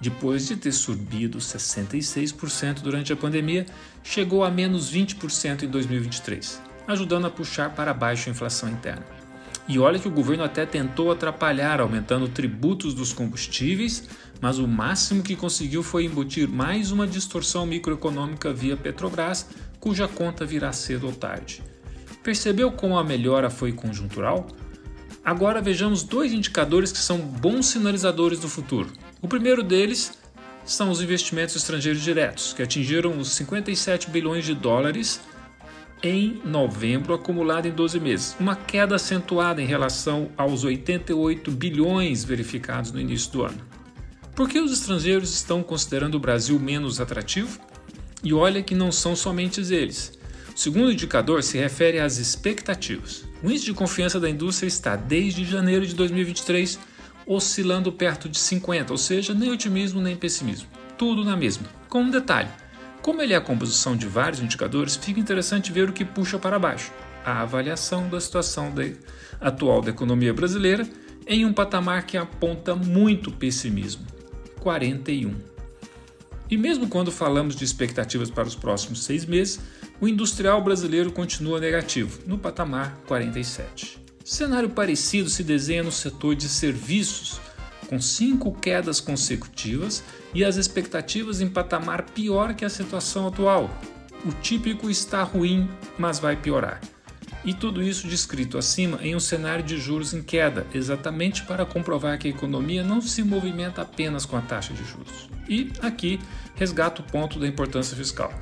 Depois 0.00 0.46
de 0.46 0.56
ter 0.56 0.72
subido 0.72 1.36
66% 1.36 2.80
durante 2.80 3.12
a 3.12 3.16
pandemia, 3.16 3.66
chegou 4.02 4.44
a 4.44 4.50
menos 4.50 4.90
20% 4.90 5.64
em 5.64 5.68
2023, 5.68 6.62
ajudando 6.86 7.26
a 7.26 7.30
puxar 7.30 7.74
para 7.74 7.92
baixo 7.92 8.30
a 8.30 8.32
inflação 8.32 8.70
interna. 8.70 9.17
E 9.68 9.78
olha 9.78 9.98
que 9.98 10.08
o 10.08 10.10
governo 10.10 10.42
até 10.42 10.64
tentou 10.64 11.12
atrapalhar, 11.12 11.78
aumentando 11.78 12.26
tributos 12.26 12.94
dos 12.94 13.12
combustíveis, 13.12 14.08
mas 14.40 14.58
o 14.58 14.66
máximo 14.66 15.22
que 15.22 15.36
conseguiu 15.36 15.82
foi 15.82 16.04
embutir 16.04 16.48
mais 16.48 16.90
uma 16.90 17.06
distorção 17.06 17.66
microeconômica 17.66 18.50
via 18.50 18.78
Petrobras, 18.78 19.46
cuja 19.78 20.08
conta 20.08 20.46
virá 20.46 20.72
cedo 20.72 21.06
ou 21.06 21.12
tarde. 21.12 21.62
Percebeu 22.22 22.72
como 22.72 22.98
a 22.98 23.04
melhora 23.04 23.50
foi 23.50 23.72
conjuntural? 23.72 24.46
Agora 25.22 25.60
vejamos 25.60 26.02
dois 26.02 26.32
indicadores 26.32 26.90
que 26.90 26.98
são 26.98 27.18
bons 27.18 27.66
sinalizadores 27.66 28.40
do 28.40 28.48
futuro. 28.48 28.90
O 29.20 29.28
primeiro 29.28 29.62
deles 29.62 30.12
são 30.64 30.90
os 30.90 31.02
investimentos 31.02 31.56
estrangeiros 31.56 32.02
diretos, 32.02 32.54
que 32.54 32.62
atingiram 32.62 33.18
os 33.18 33.32
57 33.32 34.10
bilhões 34.10 34.46
de 34.46 34.54
dólares 34.54 35.20
em 36.02 36.40
novembro, 36.44 37.14
acumulado 37.14 37.66
em 37.66 37.72
12 37.72 37.98
meses, 38.00 38.36
uma 38.38 38.54
queda 38.54 38.96
acentuada 38.96 39.60
em 39.60 39.66
relação 39.66 40.30
aos 40.36 40.64
88 40.64 41.50
bilhões 41.50 42.24
verificados 42.24 42.92
no 42.92 43.00
início 43.00 43.32
do 43.32 43.42
ano. 43.42 43.60
Por 44.34 44.48
que 44.48 44.60
os 44.60 44.72
estrangeiros 44.72 45.34
estão 45.34 45.62
considerando 45.62 46.14
o 46.14 46.20
Brasil 46.20 46.58
menos 46.60 47.00
atrativo? 47.00 47.58
E 48.22 48.32
olha 48.32 48.62
que 48.62 48.74
não 48.74 48.92
são 48.92 49.16
somente 49.16 49.60
eles. 49.72 50.16
O 50.54 50.58
segundo 50.58 50.92
indicador 50.92 51.42
se 51.42 51.58
refere 51.58 51.98
às 51.98 52.18
expectativas. 52.18 53.24
O 53.42 53.50
índice 53.50 53.66
de 53.66 53.74
confiança 53.74 54.18
da 54.20 54.30
indústria 54.30 54.68
está, 54.68 54.96
desde 54.96 55.44
janeiro 55.44 55.86
de 55.86 55.94
2023, 55.94 56.78
oscilando 57.26 57.92
perto 57.92 58.28
de 58.28 58.38
50, 58.38 58.92
ou 58.92 58.98
seja, 58.98 59.34
nem 59.34 59.50
otimismo 59.50 60.00
nem 60.00 60.16
pessimismo. 60.16 60.68
Tudo 60.96 61.24
na 61.24 61.36
mesma. 61.36 61.68
Com 61.88 62.02
um 62.02 62.10
detalhe: 62.10 62.48
como 63.02 63.22
ele 63.22 63.32
é 63.32 63.36
a 63.36 63.40
composição 63.40 63.96
de 63.96 64.06
vários 64.06 64.40
indicadores, 64.40 64.96
fica 64.96 65.20
interessante 65.20 65.72
ver 65.72 65.88
o 65.88 65.92
que 65.92 66.04
puxa 66.04 66.38
para 66.38 66.58
baixo. 66.58 66.92
A 67.24 67.42
avaliação 67.42 68.08
da 68.08 68.20
situação 68.20 68.72
da, 68.72 68.84
atual 69.40 69.80
da 69.80 69.90
economia 69.90 70.32
brasileira 70.32 70.88
em 71.26 71.44
um 71.44 71.52
patamar 71.52 72.06
que 72.06 72.16
aponta 72.16 72.74
muito 72.74 73.30
pessimismo 73.30 74.06
41. 74.60 75.34
E 76.50 76.56
mesmo 76.56 76.88
quando 76.88 77.12
falamos 77.12 77.54
de 77.54 77.64
expectativas 77.64 78.30
para 78.30 78.48
os 78.48 78.54
próximos 78.54 79.04
seis 79.04 79.26
meses, 79.26 79.60
o 80.00 80.08
industrial 80.08 80.62
brasileiro 80.62 81.12
continua 81.12 81.60
negativo, 81.60 82.20
no 82.26 82.38
patamar 82.38 82.98
47. 83.06 83.98
Cenário 84.24 84.70
parecido 84.70 85.28
se 85.28 85.42
desenha 85.42 85.82
no 85.82 85.92
setor 85.92 86.34
de 86.34 86.48
serviços, 86.48 87.40
com 87.88 88.00
cinco 88.00 88.52
quedas 88.52 89.00
consecutivas 89.00 90.04
e 90.34 90.44
as 90.44 90.56
expectativas 90.56 91.40
em 91.40 91.48
patamar 91.48 92.02
pior 92.02 92.54
que 92.54 92.64
a 92.64 92.70
situação 92.70 93.26
atual. 93.26 93.70
O 94.24 94.32
típico 94.32 94.90
está 94.90 95.22
ruim, 95.22 95.68
mas 95.96 96.18
vai 96.18 96.36
piorar. 96.36 96.80
E 97.44 97.54
tudo 97.54 97.82
isso 97.82 98.08
descrito 98.08 98.58
acima 98.58 98.98
em 99.00 99.14
um 99.14 99.20
cenário 99.20 99.64
de 99.64 99.78
juros 99.78 100.12
em 100.12 100.22
queda, 100.22 100.66
exatamente 100.74 101.44
para 101.44 101.64
comprovar 101.64 102.18
que 102.18 102.26
a 102.26 102.30
economia 102.30 102.82
não 102.82 103.00
se 103.00 103.22
movimenta 103.22 103.82
apenas 103.82 104.26
com 104.26 104.36
a 104.36 104.40
taxa 104.40 104.74
de 104.74 104.84
juros. 104.84 105.30
E 105.48 105.72
aqui 105.80 106.20
resgata 106.56 107.00
o 107.00 107.04
ponto 107.04 107.38
da 107.38 107.46
importância 107.46 107.96
fiscal. 107.96 108.32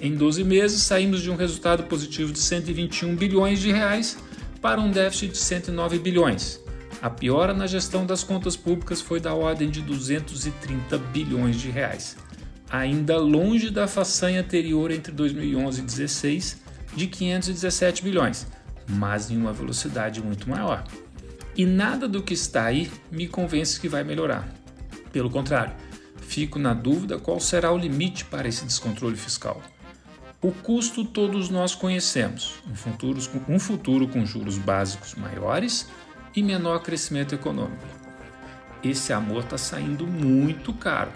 Em 0.00 0.14
12 0.14 0.44
meses, 0.44 0.82
saímos 0.82 1.20
de 1.20 1.30
um 1.30 1.36
resultado 1.36 1.84
positivo 1.84 2.32
de 2.32 2.38
121 2.38 3.14
bilhões 3.14 3.60
de 3.60 3.70
reais 3.70 4.16
para 4.60 4.80
um 4.80 4.90
déficit 4.90 5.32
de 5.32 5.38
109 5.38 5.98
bilhões. 5.98 6.60
A 7.00 7.08
piora 7.08 7.54
na 7.54 7.66
gestão 7.66 8.04
das 8.04 8.24
contas 8.24 8.56
públicas 8.56 9.00
foi 9.00 9.20
da 9.20 9.32
ordem 9.32 9.70
de 9.70 9.80
230 9.80 10.98
bilhões 10.98 11.60
de 11.60 11.70
reais, 11.70 12.16
ainda 12.68 13.16
longe 13.16 13.70
da 13.70 13.86
façanha 13.86 14.40
anterior 14.40 14.90
entre 14.90 15.12
2011 15.12 15.78
e 15.78 15.82
2016 15.82 16.62
de 16.96 17.06
517 17.06 18.02
bilhões, 18.02 18.48
mas 18.88 19.30
em 19.30 19.36
uma 19.36 19.52
velocidade 19.52 20.20
muito 20.20 20.50
maior. 20.50 20.84
E 21.56 21.64
nada 21.64 22.08
do 22.08 22.22
que 22.22 22.34
está 22.34 22.64
aí 22.64 22.90
me 23.12 23.28
convence 23.28 23.78
que 23.78 23.88
vai 23.88 24.02
melhorar. 24.02 24.48
Pelo 25.12 25.30
contrário, 25.30 25.74
fico 26.20 26.58
na 26.58 26.74
dúvida 26.74 27.18
qual 27.18 27.38
será 27.38 27.72
o 27.72 27.78
limite 27.78 28.24
para 28.24 28.48
esse 28.48 28.64
descontrole 28.64 29.16
fiscal. 29.16 29.62
O 30.40 30.52
custo 30.52 31.04
todos 31.04 31.48
nós 31.48 31.74
conhecemos: 31.74 32.54
um 32.68 32.74
futuro, 32.74 33.20
um 33.48 33.58
futuro 33.58 34.06
com 34.08 34.24
juros 34.24 34.56
básicos 34.58 35.14
maiores 35.14 35.88
e 36.38 36.42
menor 36.42 36.80
crescimento 36.84 37.34
econômico. 37.34 37.82
Esse 38.82 39.12
amor 39.12 39.42
está 39.42 39.58
saindo 39.58 40.06
muito 40.06 40.72
caro. 40.72 41.10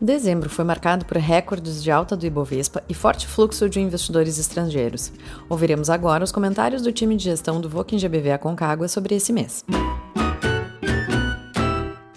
Dezembro 0.00 0.48
foi 0.48 0.64
marcado 0.64 1.04
por 1.04 1.18
recordes 1.18 1.82
de 1.82 1.90
alta 1.90 2.16
do 2.16 2.26
Ibovespa 2.26 2.82
e 2.88 2.94
forte 2.94 3.26
fluxo 3.26 3.68
de 3.68 3.80
investidores 3.80 4.38
estrangeiros. 4.38 5.12
Ouviremos 5.46 5.90
agora 5.90 6.24
os 6.24 6.32
comentários 6.32 6.80
do 6.80 6.90
time 6.90 7.14
de 7.14 7.24
gestão 7.24 7.60
do 7.60 7.68
Voking 7.68 7.98
GBV 7.98 8.32
Aconcagua 8.32 8.88
sobre 8.88 9.14
esse 9.14 9.30
mês. 9.30 9.62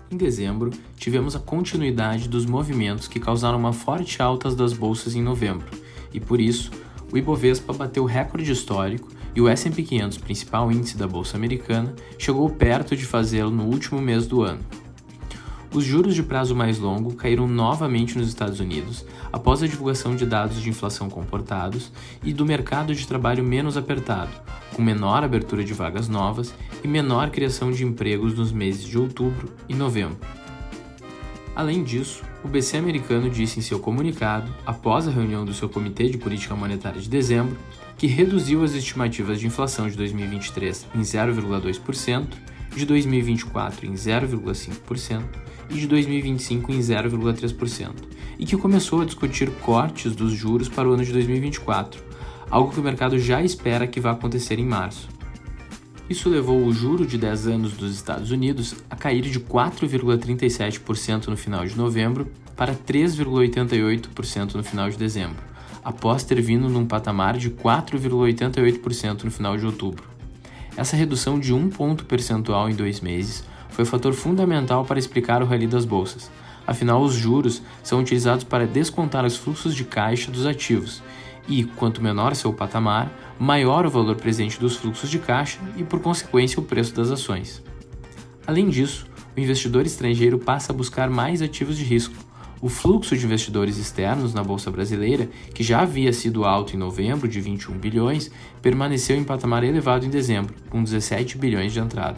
Em 0.10 0.16
dezembro, 0.16 0.72
tivemos 0.96 1.36
a 1.36 1.40
continuidade 1.40 2.30
dos 2.30 2.46
movimentos 2.46 3.06
que 3.06 3.20
causaram 3.20 3.60
uma 3.60 3.74
forte 3.74 4.22
alta 4.22 4.50
das 4.50 4.72
bolsas 4.72 5.14
em 5.14 5.22
novembro, 5.22 5.68
e 6.14 6.22
por 6.22 6.40
isso, 6.40 6.72
o 7.16 7.18
Ibovespa 7.18 7.74
bateu 7.74 8.06
recorde 8.06 8.52
histórico 8.52 9.10
e 9.34 9.42
o 9.42 9.48
S&P 9.48 9.84
500, 9.84 10.18
principal 10.20 10.72
índice 10.72 10.98
da 10.98 11.08
bolsa 11.08 11.38
americana, 11.38 11.96
chegou 12.18 12.50
perto 12.50 12.96
de 12.96 13.06
fazê-lo 13.06 13.52
no 13.52 13.64
último 13.64 14.02
mês 14.02 14.28
do 14.28 14.44
ano, 14.44 14.60
os 15.76 15.84
juros 15.84 16.16
de 16.16 16.24
prazo 16.24 16.56
mais 16.56 16.80
longo 16.80 17.16
caíram 17.16 17.50
novamente 17.50 18.18
nos 18.18 18.30
Estados 18.30 18.62
Unidos 18.62 19.06
após 19.30 19.62
a 19.62 19.68
divulgação 19.68 20.16
de 20.16 20.26
dados 20.26 20.62
de 20.62 20.70
inflação 20.70 21.10
comportados 21.10 21.92
e 22.24 22.32
do 22.32 22.46
mercado 22.46 22.96
de 22.96 23.06
trabalho 23.06 23.44
menos 23.44 23.76
apertado, 23.76 24.32
com 24.74 24.82
menor 24.82 25.22
abertura 25.22 25.66
de 25.66 25.74
vagas 25.74 26.08
novas 26.08 26.56
e 26.82 26.88
menor 26.88 27.30
criação 27.30 27.72
de 27.72 27.84
empregos 27.84 28.34
nos 28.34 28.54
meses 28.54 28.86
de 28.86 28.98
outubro 28.98 29.52
e 29.68 29.76
novembro. 29.76 30.18
Além 31.54 31.84
disso, 31.84 32.24
o 32.46 32.48
BC 32.48 32.78
americano 32.78 33.28
disse 33.28 33.58
em 33.58 33.62
seu 33.64 33.80
comunicado, 33.80 34.54
após 34.68 35.08
a 35.08 35.12
reunião 35.12 35.44
do 35.44 35.54
seu 35.54 35.68
Comitê 35.68 36.08
de 36.08 36.20
Política 36.20 36.56
Monetária 36.56 37.02
de 37.02 37.10
dezembro, 37.10 37.58
que 37.98 38.06
reduziu 38.06 38.64
as 38.64 38.74
estimativas 38.74 39.40
de 39.40 39.48
inflação 39.48 39.90
de 39.90 39.98
2023 39.98 40.86
em 40.94 41.02
0,2%, 41.02 42.28
de 42.76 42.86
2024 42.86 43.88
em 43.88 43.94
0,5% 43.94 45.24
e 45.72 45.74
de 45.74 45.88
2025 45.88 46.72
em 46.72 46.80
0,3%, 46.80 47.92
e 48.38 48.46
que 48.46 48.56
começou 48.56 49.02
a 49.02 49.06
discutir 49.06 49.50
cortes 49.62 50.16
dos 50.16 50.32
juros 50.32 50.70
para 50.70 50.88
o 50.88 50.94
ano 50.94 51.04
de 51.04 51.14
2024, 51.14 52.04
algo 52.52 52.72
que 52.72 52.80
o 52.80 52.84
mercado 52.84 53.18
já 53.18 53.42
espera 53.42 53.88
que 53.88 54.00
vá 54.00 54.12
acontecer 54.12 54.60
em 54.60 54.66
março. 54.66 55.15
Isso 56.08 56.30
levou 56.30 56.64
o 56.64 56.72
juro 56.72 57.04
de 57.04 57.18
10 57.18 57.48
anos 57.48 57.74
dos 57.74 57.96
Estados 57.96 58.30
Unidos 58.30 58.76
a 58.90 58.96
cair 58.96 59.24
de 59.24 59.40
4,37% 59.40 61.28
no 61.28 61.38
final 61.38 61.66
de 61.66 61.76
novembro 61.76 62.32
para 62.56 62.76
3,88% 62.76 64.54
no 64.54 64.64
final 64.64 64.88
de 64.90 64.98
dezembro, 64.98 65.44
após 65.84 66.24
ter 66.24 66.40
vindo 66.40 66.70
num 66.70 66.86
patamar 66.86 67.38
de 67.38 67.50
4,88% 67.50 69.24
no 69.24 69.32
final 69.32 69.58
de 69.58 69.66
outubro. 69.66 70.04
Essa 70.78 70.96
redução 70.96 71.40
de 71.40 71.52
um 71.54 71.70
ponto 71.70 72.06
percentual 72.06 72.70
em 72.70 72.76
dois 72.76 73.02
meses 73.02 73.44
foi 73.70 73.84
fator 73.84 74.14
fundamental 74.14 74.86
para 74.86 75.00
explicar 75.00 75.42
o 75.42 75.46
rally 75.46 75.66
das 75.66 75.86
bolsas. 75.86 76.30
Afinal, 76.68 77.02
os 77.02 77.14
juros 77.14 77.64
são 77.82 78.00
utilizados 78.00 78.44
para 78.44 78.68
descontar 78.68 79.26
os 79.26 79.38
fluxos 79.38 79.76
de 79.76 79.84
caixa 79.84 80.32
dos 80.32 80.46
ativos, 80.46 81.02
e 81.48 81.64
quanto 81.64 82.02
menor 82.02 82.36
seu 82.36 82.52
patamar, 82.54 83.12
maior 83.40 83.86
o 83.86 83.90
valor 83.90 84.16
presente 84.16 84.60
dos 84.60 84.76
fluxos 84.76 85.10
de 85.10 85.20
caixa 85.20 85.60
e, 85.78 85.84
por 85.84 86.00
consequência, 86.00 86.60
o 86.60 86.64
preço 86.64 86.94
das 86.94 87.12
ações. 87.12 87.64
Além 88.48 88.70
disso, 88.70 89.06
o 89.36 89.40
investidor 89.40 89.86
estrangeiro 89.86 90.40
passa 90.40 90.72
a 90.72 90.76
buscar 90.76 91.10
mais 91.10 91.42
ativos 91.42 91.78
de 91.78 91.84
risco. 91.84 92.16
O 92.62 92.70
fluxo 92.70 93.16
de 93.18 93.26
investidores 93.26 93.78
externos 93.78 94.34
na 94.34 94.44
Bolsa 94.44 94.72
Brasileira, 94.72 95.30
que 95.54 95.64
já 95.64 95.82
havia 95.82 96.14
sido 96.14 96.46
alto 96.46 96.76
em 96.76 96.80
novembro, 96.80 97.28
de 97.28 97.42
21 97.42 97.78
bilhões, 97.78 98.32
permaneceu 98.62 99.18
em 99.18 99.24
patamar 99.24 99.64
elevado 99.64 100.06
em 100.06 100.10
dezembro, 100.10 100.56
com 100.70 100.84
17 100.84 101.38
bilhões 101.38 101.74
de 101.74 101.80
entrada. 101.80 102.18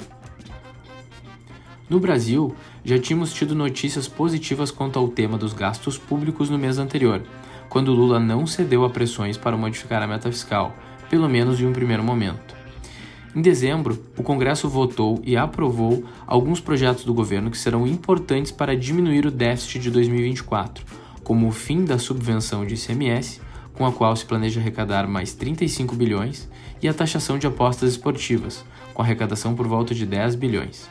No 1.90 2.00
Brasil, 2.00 2.54
já 2.84 3.00
tínhamos 3.00 3.34
tido 3.34 3.56
notícias 3.56 4.08
positivas 4.08 4.72
quanto 4.72 5.00
ao 5.00 5.08
tema 5.08 5.38
dos 5.38 5.54
gastos 5.54 5.98
públicos 5.98 6.50
no 6.50 6.58
mês 6.58 6.78
anterior, 6.78 7.24
quando 7.70 7.94
Lula 7.94 8.20
não 8.20 8.48
cedeu 8.48 8.84
a 8.86 8.90
pressões 8.90 9.38
para 9.38 9.58
modificar 9.58 10.02
a 10.02 10.08
meta 10.08 10.32
fiscal, 10.32 10.76
pelo 11.10 11.30
menos 11.30 11.60
em 11.60 11.66
um 11.66 11.74
primeiro 11.74 12.04
momento. 12.04 12.56
Em 13.36 13.42
dezembro, 13.42 14.04
o 14.18 14.24
Congresso 14.24 14.68
votou 14.68 15.22
e 15.24 15.38
aprovou 15.38 16.04
alguns 16.26 16.60
projetos 16.60 17.04
do 17.04 17.14
governo 17.14 17.52
que 17.52 17.58
serão 17.58 17.86
importantes 17.86 18.52
para 18.52 18.76
diminuir 18.76 19.26
o 19.26 19.32
déficit 19.32 19.80
de 19.80 19.92
2024, 19.92 20.84
como 21.24 21.48
o 21.48 21.52
fim 21.52 21.86
da 21.86 22.00
subvenção 22.00 22.66
de 22.66 22.74
ICMS, 22.74 23.42
com 23.74 23.86
a 23.86 23.92
qual 23.92 24.16
se 24.16 24.26
planeja 24.26 24.60
arrecadar 24.60 25.08
mais 25.08 25.34
35 25.34 25.96
bilhões, 25.96 26.50
e 26.82 26.88
a 26.88 26.94
taxação 26.94 27.38
de 27.38 27.46
apostas 27.46 27.92
esportivas, 27.92 28.66
com 28.94 29.04
arrecadação 29.04 29.54
por 29.54 29.68
volta 29.68 29.94
de 29.94 30.06
10 30.06 30.36
bilhões. 30.36 30.90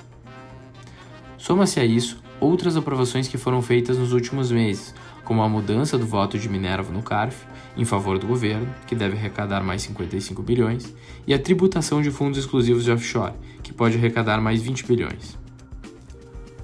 Soma-se 1.37 1.81
a 1.81 1.85
isso 1.85 2.23
outras 2.41 2.77
aprovações 2.77 3.29
que 3.29 3.39
foram 3.39 3.61
feitas 3.63 3.99
nos 3.99 4.13
últimos 4.13 4.51
meses, 4.51 4.95
como 5.27 5.43
a 5.43 5.49
mudança 5.49 5.99
do 5.99 6.07
voto 6.07 6.39
de 6.39 6.49
Minerva 6.49 6.93
no 6.93 7.03
CARF, 7.03 7.45
em 7.77 7.85
favor 7.85 8.17
do 8.17 8.29
governo, 8.29 8.73
que 8.87 8.95
deve 8.95 9.17
arrecadar 9.17 9.61
mais 9.63 9.83
55 9.83 10.41
bilhões, 10.41 10.95
e 11.27 11.35
a 11.35 11.39
tributação 11.39 12.01
de 12.01 12.13
fundos 12.13 12.39
exclusivos 12.39 12.85
de 12.85 12.93
offshore, 12.93 13.35
que 13.61 13.75
pode 13.75 13.99
arrecadar 13.99 14.41
mais 14.41 14.63
20 14.63 14.87
bilhões. 14.87 15.37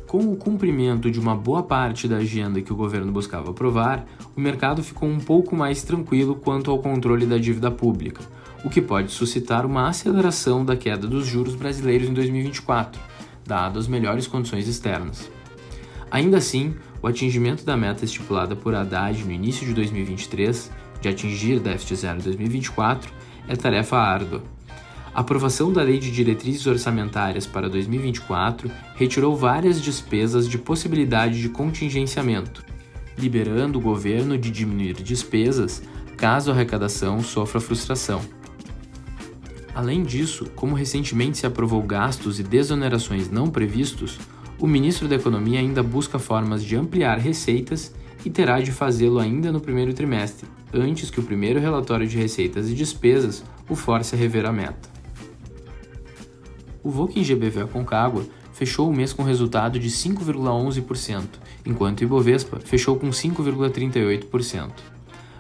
Com 0.07 0.33
o 0.33 0.37
cumprimento 0.37 1.11
de 1.11 1.18
uma 1.18 1.35
boa 1.35 1.64
parte 1.64 2.07
da 2.07 2.18
agenda 2.18 2.62
que 2.62 2.72
o 2.72 2.77
governo 2.77 3.11
buscava 3.11 3.51
aprovar, 3.51 4.07
o 4.37 4.40
mercado 4.40 4.81
ficou 4.83 5.09
um 5.09 5.18
pouco 5.18 5.57
mais 5.57 5.83
tranquilo 5.83 6.37
quanto 6.37 6.70
ao 6.70 6.79
controle 6.79 7.27
da 7.27 7.38
dívida 7.38 7.70
pública, 7.70 8.22
o 8.64 8.70
que 8.70 8.81
pode 8.81 9.11
suscitar 9.11 9.66
uma 9.66 9.88
aceleração 9.88 10.64
da 10.64 10.77
queda 10.77 11.09
dos 11.09 11.27
juros 11.27 11.57
brasileiros 11.57 12.09
em 12.09 12.14
2024, 12.14 13.01
dado 13.44 13.81
as 13.81 13.88
melhores 13.88 14.29
condições 14.29 14.68
externas. 14.68 15.29
Ainda 16.12 16.37
assim, 16.37 16.75
o 17.01 17.07
atingimento 17.07 17.64
da 17.64 17.75
meta 17.75 18.05
estipulada 18.05 18.55
por 18.55 18.75
Haddad 18.75 19.25
no 19.25 19.33
início 19.33 19.66
de 19.66 19.72
2023, 19.72 20.70
de 21.01 21.09
atingir 21.09 21.59
déficit 21.59 21.96
zero 21.96 22.18
em 22.18 22.22
2024, 22.22 23.11
é 23.48 23.57
tarefa 23.57 23.96
árdua. 23.96 24.42
A 25.14 25.22
aprovação 25.22 25.72
da 25.72 25.83
Lei 25.83 25.98
de 25.98 26.11
Diretrizes 26.11 26.66
Orçamentárias 26.66 27.46
para 27.46 27.66
2024 27.66 28.70
retirou 28.94 29.35
várias 29.35 29.81
despesas 29.81 30.46
de 30.46 30.59
possibilidade 30.59 31.40
de 31.40 31.48
contingenciamento, 31.48 32.62
liberando 33.16 33.79
o 33.79 33.83
governo 33.83 34.37
de 34.37 34.51
diminuir 34.51 35.03
despesas 35.03 35.83
caso 36.18 36.51
a 36.51 36.55
arrecadação 36.55 37.22
sofra 37.22 37.59
frustração. 37.59 38.20
Além 39.75 40.03
disso, 40.03 40.44
como 40.55 40.75
recentemente 40.75 41.38
se 41.38 41.46
aprovou 41.46 41.83
gastos 41.83 42.38
e 42.38 42.42
desonerações 42.42 43.31
não 43.31 43.48
previstos, 43.48 44.18
o 44.62 44.66
ministro 44.68 45.09
da 45.09 45.16
Economia 45.16 45.59
ainda 45.59 45.83
busca 45.83 46.20
formas 46.20 46.62
de 46.62 46.77
ampliar 46.77 47.18
receitas 47.18 47.92
e 48.25 48.31
terá 48.31 48.61
de 48.61 48.70
fazê-lo 48.70 49.18
ainda 49.18 49.51
no 49.51 49.61
primeiro 49.61 49.92
trimestre, 49.92 50.48
antes 50.72 51.11
que 51.11 51.18
o 51.18 51.22
primeiro 51.25 51.59
relatório 51.59 52.07
de 52.07 52.16
receitas 52.16 52.70
e 52.70 52.75
despesas 52.75 53.42
o 53.68 53.75
force 53.75 54.14
a 54.14 54.18
rever 54.18 54.46
a 54.46 54.53
meta. 54.53 54.88
O 56.81 57.11
em 57.12 57.25
GBV 57.25 57.66
Concagua 57.72 58.25
fechou 58.53 58.88
o 58.88 58.94
mês 58.94 59.12
com 59.12 59.25
resultado 59.25 59.81
de 59.81 59.88
5,11%, 59.90 61.25
enquanto 61.66 62.03
o 62.03 62.05
Ibovespa 62.05 62.61
fechou 62.61 62.96
com 62.96 63.11
5,38%. 63.11 64.70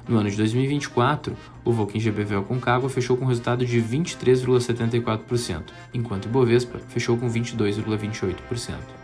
No 0.08 0.18
ano 0.18 0.30
de 0.30 0.36
2024, 0.36 1.36
o 1.64 1.70
em 1.94 2.00
GBV 2.00 2.42
Concagua 2.48 2.90
fechou 2.90 3.16
com 3.16 3.24
resultado 3.24 3.64
de 3.64 3.80
23,74%, 3.80 5.62
enquanto 5.94 6.24
o 6.24 6.28
Ibovespa 6.28 6.80
fechou 6.88 7.16
com 7.16 7.30
22,28%. 7.30 9.01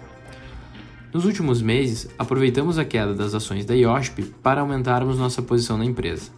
Nos 1.12 1.24
últimos 1.24 1.62
meses, 1.62 2.06
aproveitamos 2.18 2.78
a 2.78 2.84
queda 2.84 3.14
das 3.14 3.32
ações 3.34 3.64
da 3.64 3.74
IOSP 3.74 4.24
para 4.42 4.60
aumentarmos 4.60 5.18
nossa 5.18 5.40
posição 5.40 5.78
na 5.78 5.84
empresa. 5.86 6.30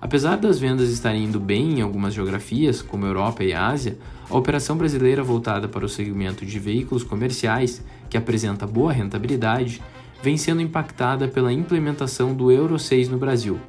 Apesar 0.00 0.36
das 0.36 0.58
vendas 0.58 0.88
estarem 0.88 1.24
indo 1.24 1.38
bem 1.38 1.78
em 1.78 1.82
algumas 1.82 2.14
geografias, 2.14 2.80
como 2.80 3.04
Europa 3.04 3.44
e 3.44 3.52
Ásia, 3.52 3.98
a 4.30 4.34
operação 4.34 4.74
brasileira 4.74 5.22
voltada 5.22 5.68
para 5.68 5.84
o 5.84 5.88
segmento 5.88 6.46
de 6.46 6.58
veículos 6.58 7.04
comerciais, 7.04 7.84
que 8.08 8.16
apresenta 8.16 8.66
boa 8.66 8.90
rentabilidade, 8.90 9.82
vem 10.22 10.38
sendo 10.38 10.62
impactada 10.62 11.28
pela 11.28 11.52
implementação 11.52 12.32
do 12.32 12.50
Euro 12.50 12.78
6 12.78 13.10
no 13.10 13.18
Brasil, 13.18 13.60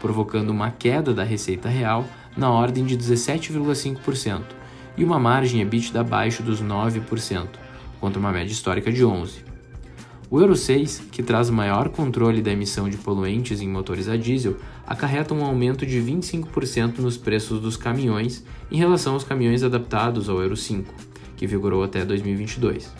provocando 0.00 0.50
uma 0.50 0.72
queda 0.72 1.14
da 1.14 1.22
receita 1.22 1.68
real 1.68 2.04
na 2.36 2.50
ordem 2.50 2.84
de 2.84 2.98
17,5% 2.98 4.42
e 4.96 5.04
uma 5.04 5.20
margem 5.20 5.60
EBITDA 5.60 6.00
abaixo 6.00 6.42
dos 6.42 6.60
9%, 6.60 7.46
contra 8.00 8.18
uma 8.18 8.32
média 8.32 8.52
histórica 8.52 8.90
de 8.90 9.04
11%. 9.04 9.43
O 10.30 10.40
Euro 10.40 10.56
6, 10.56 11.02
que 11.12 11.22
traz 11.22 11.50
maior 11.50 11.90
controle 11.90 12.40
da 12.40 12.50
emissão 12.50 12.88
de 12.88 12.96
poluentes 12.96 13.60
em 13.60 13.68
motores 13.68 14.08
a 14.08 14.16
diesel, 14.16 14.56
acarreta 14.86 15.34
um 15.34 15.44
aumento 15.44 15.84
de 15.84 16.00
25% 16.00 16.98
nos 16.98 17.16
preços 17.16 17.60
dos 17.60 17.76
caminhões 17.76 18.42
em 18.70 18.78
relação 18.78 19.14
aos 19.14 19.22
caminhões 19.22 19.62
adaptados 19.62 20.28
ao 20.28 20.40
Euro 20.40 20.56
5, 20.56 20.92
que 21.36 21.46
vigorou 21.46 21.84
até 21.84 22.04
2022. 22.04 22.90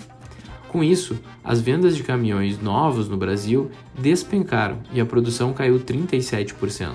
Com 0.69 0.85
isso, 0.85 1.19
as 1.43 1.61
vendas 1.61 1.97
de 1.97 2.03
caminhões 2.03 2.61
novos 2.61 3.09
no 3.09 3.17
Brasil 3.17 3.71
despencaram 3.99 4.81
e 4.93 5.01
a 5.01 5.07
produção 5.07 5.53
caiu 5.53 5.79
37%. 5.81 6.93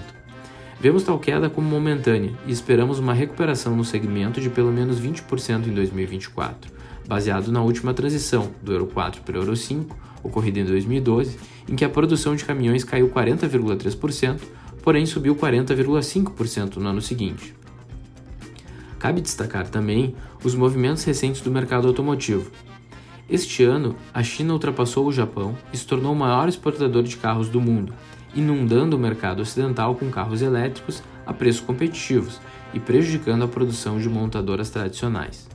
Vemos 0.80 1.04
tal 1.04 1.20
queda 1.20 1.50
como 1.50 1.68
momentânea 1.68 2.34
e 2.46 2.52
esperamos 2.52 3.00
uma 3.00 3.14
recuperação 3.14 3.76
no 3.76 3.84
segmento 3.84 4.40
de 4.40 4.50
pelo 4.50 4.72
menos 4.72 5.00
20% 5.00 5.68
em 5.68 5.74
2024, 5.74 6.72
baseado 7.08 7.52
na 7.52 7.62
última 7.62 7.94
transição 7.94 8.52
do 8.62 8.72
Euro 8.72 8.88
4 8.88 9.22
para 9.24 9.38
o 9.38 9.42
Euro 9.42 9.56
5, 9.56 10.09
ocorrida 10.24 10.60
em 10.60 10.66
2012, 10.66 11.38
em 11.68 11.76
que 11.76 11.86
a 11.86 11.90
produção 11.90 12.36
de 12.36 12.46
caminhões 12.46 12.84
caiu 12.84 13.10
40,3%, 13.10 14.40
porém 14.82 15.06
subiu 15.06 15.36
40,5% 15.36 16.78
no 16.78 16.90
ano 16.90 17.02
seguinte. 17.02 17.56
Cabe 18.98 19.22
destacar 19.22 19.68
também 19.68 20.16
os 20.44 20.56
movimentos 20.56 21.04
recentes 21.04 21.42
do 21.42 21.52
mercado 21.52 21.88
automotivo. 21.88 22.52
Este 23.30 23.64
ano, 23.64 23.96
a 24.14 24.24
China 24.24 24.54
ultrapassou 24.54 25.06
o 25.06 25.14
Japão 25.14 25.56
e 25.72 25.78
se 25.78 25.86
tornou 25.86 26.14
o 26.14 26.16
maior 26.16 26.50
exportador 26.50 27.04
de 27.04 27.16
carros 27.16 27.48
do 27.48 27.62
mundo, 27.62 27.94
inundando 28.34 28.98
o 28.98 29.00
mercado 29.00 29.42
ocidental 29.42 29.96
com 29.96 30.10
carros 30.10 30.42
elétricos 30.42 31.04
a 31.26 31.34
preços 31.34 31.62
competitivos 31.62 32.42
e 32.74 32.80
prejudicando 32.80 33.44
a 33.44 33.48
produção 33.48 34.00
de 34.00 34.10
montadoras 34.10 34.70
tradicionais. 34.70 35.48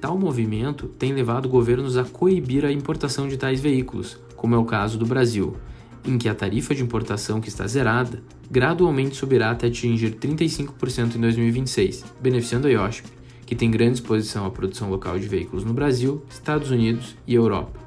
Tal 0.00 0.16
movimento 0.16 0.86
tem 0.86 1.12
levado 1.12 1.48
governos 1.48 1.96
a 1.96 2.04
coibir 2.04 2.64
a 2.64 2.70
importação 2.70 3.26
de 3.26 3.36
tais 3.36 3.60
veículos, 3.60 4.16
como 4.36 4.54
é 4.54 4.58
o 4.58 4.64
caso 4.64 4.96
do 4.96 5.04
Brasil, 5.04 5.56
em 6.04 6.16
que 6.16 6.28
a 6.28 6.34
tarifa 6.34 6.72
de 6.72 6.82
importação 6.82 7.40
que 7.40 7.48
está 7.48 7.66
zerada 7.66 8.22
gradualmente 8.48 9.16
subirá 9.16 9.50
até 9.50 9.66
atingir 9.66 10.12
35% 10.12 11.16
em 11.16 11.20
2026, 11.20 12.04
beneficiando 12.20 12.68
a 12.68 12.70
IOSP, 12.70 13.08
que 13.44 13.56
tem 13.56 13.70
grande 13.70 13.94
exposição 13.94 14.46
à 14.46 14.50
produção 14.50 14.88
local 14.88 15.18
de 15.18 15.26
veículos 15.26 15.64
no 15.64 15.74
Brasil, 15.74 16.22
Estados 16.30 16.70
Unidos 16.70 17.16
e 17.26 17.34
Europa. 17.34 17.80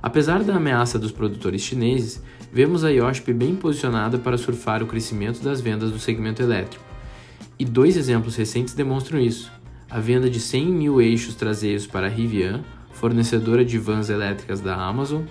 Apesar 0.00 0.44
da 0.44 0.54
ameaça 0.54 0.98
dos 0.98 1.10
produtores 1.10 1.62
chineses, 1.62 2.22
vemos 2.52 2.84
a 2.84 2.90
IOSP 2.90 3.32
bem 3.32 3.56
posicionada 3.56 4.18
para 4.18 4.38
surfar 4.38 4.82
o 4.82 4.86
crescimento 4.86 5.42
das 5.42 5.60
vendas 5.60 5.90
do 5.90 5.98
segmento 5.98 6.42
elétrico. 6.42 6.84
E 7.58 7.64
dois 7.64 7.96
exemplos 7.96 8.36
recentes 8.36 8.74
demonstram 8.74 9.18
isso. 9.18 9.50
A 9.94 10.00
venda 10.00 10.28
de 10.28 10.40
100 10.40 10.66
mil 10.72 11.00
eixos 11.00 11.36
traseiros 11.36 11.86
para 11.86 12.08
a 12.08 12.10
Rivian, 12.10 12.64
fornecedora 12.90 13.64
de 13.64 13.78
vans 13.78 14.10
elétricas 14.10 14.60
da 14.60 14.74
Amazon, 14.74 15.22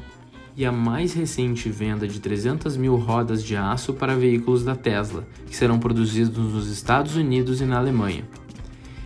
e 0.55 0.65
a 0.65 0.71
mais 0.71 1.11
recente 1.11 1.69
venda 1.69 2.07
de 2.07 2.21
300 2.21 2.77
mil 2.77 2.95
rodas 2.95 3.43
de 3.43 3.57
aço 3.57 3.93
para 3.93 4.15
veículos 4.15 4.63
da 4.63 4.73
Tesla, 4.73 5.27
que 5.47 5.53
serão 5.53 5.79
produzidos 5.79 6.37
nos 6.37 6.69
Estados 6.69 7.17
Unidos 7.17 7.59
e 7.59 7.65
na 7.65 7.77
Alemanha. 7.77 8.23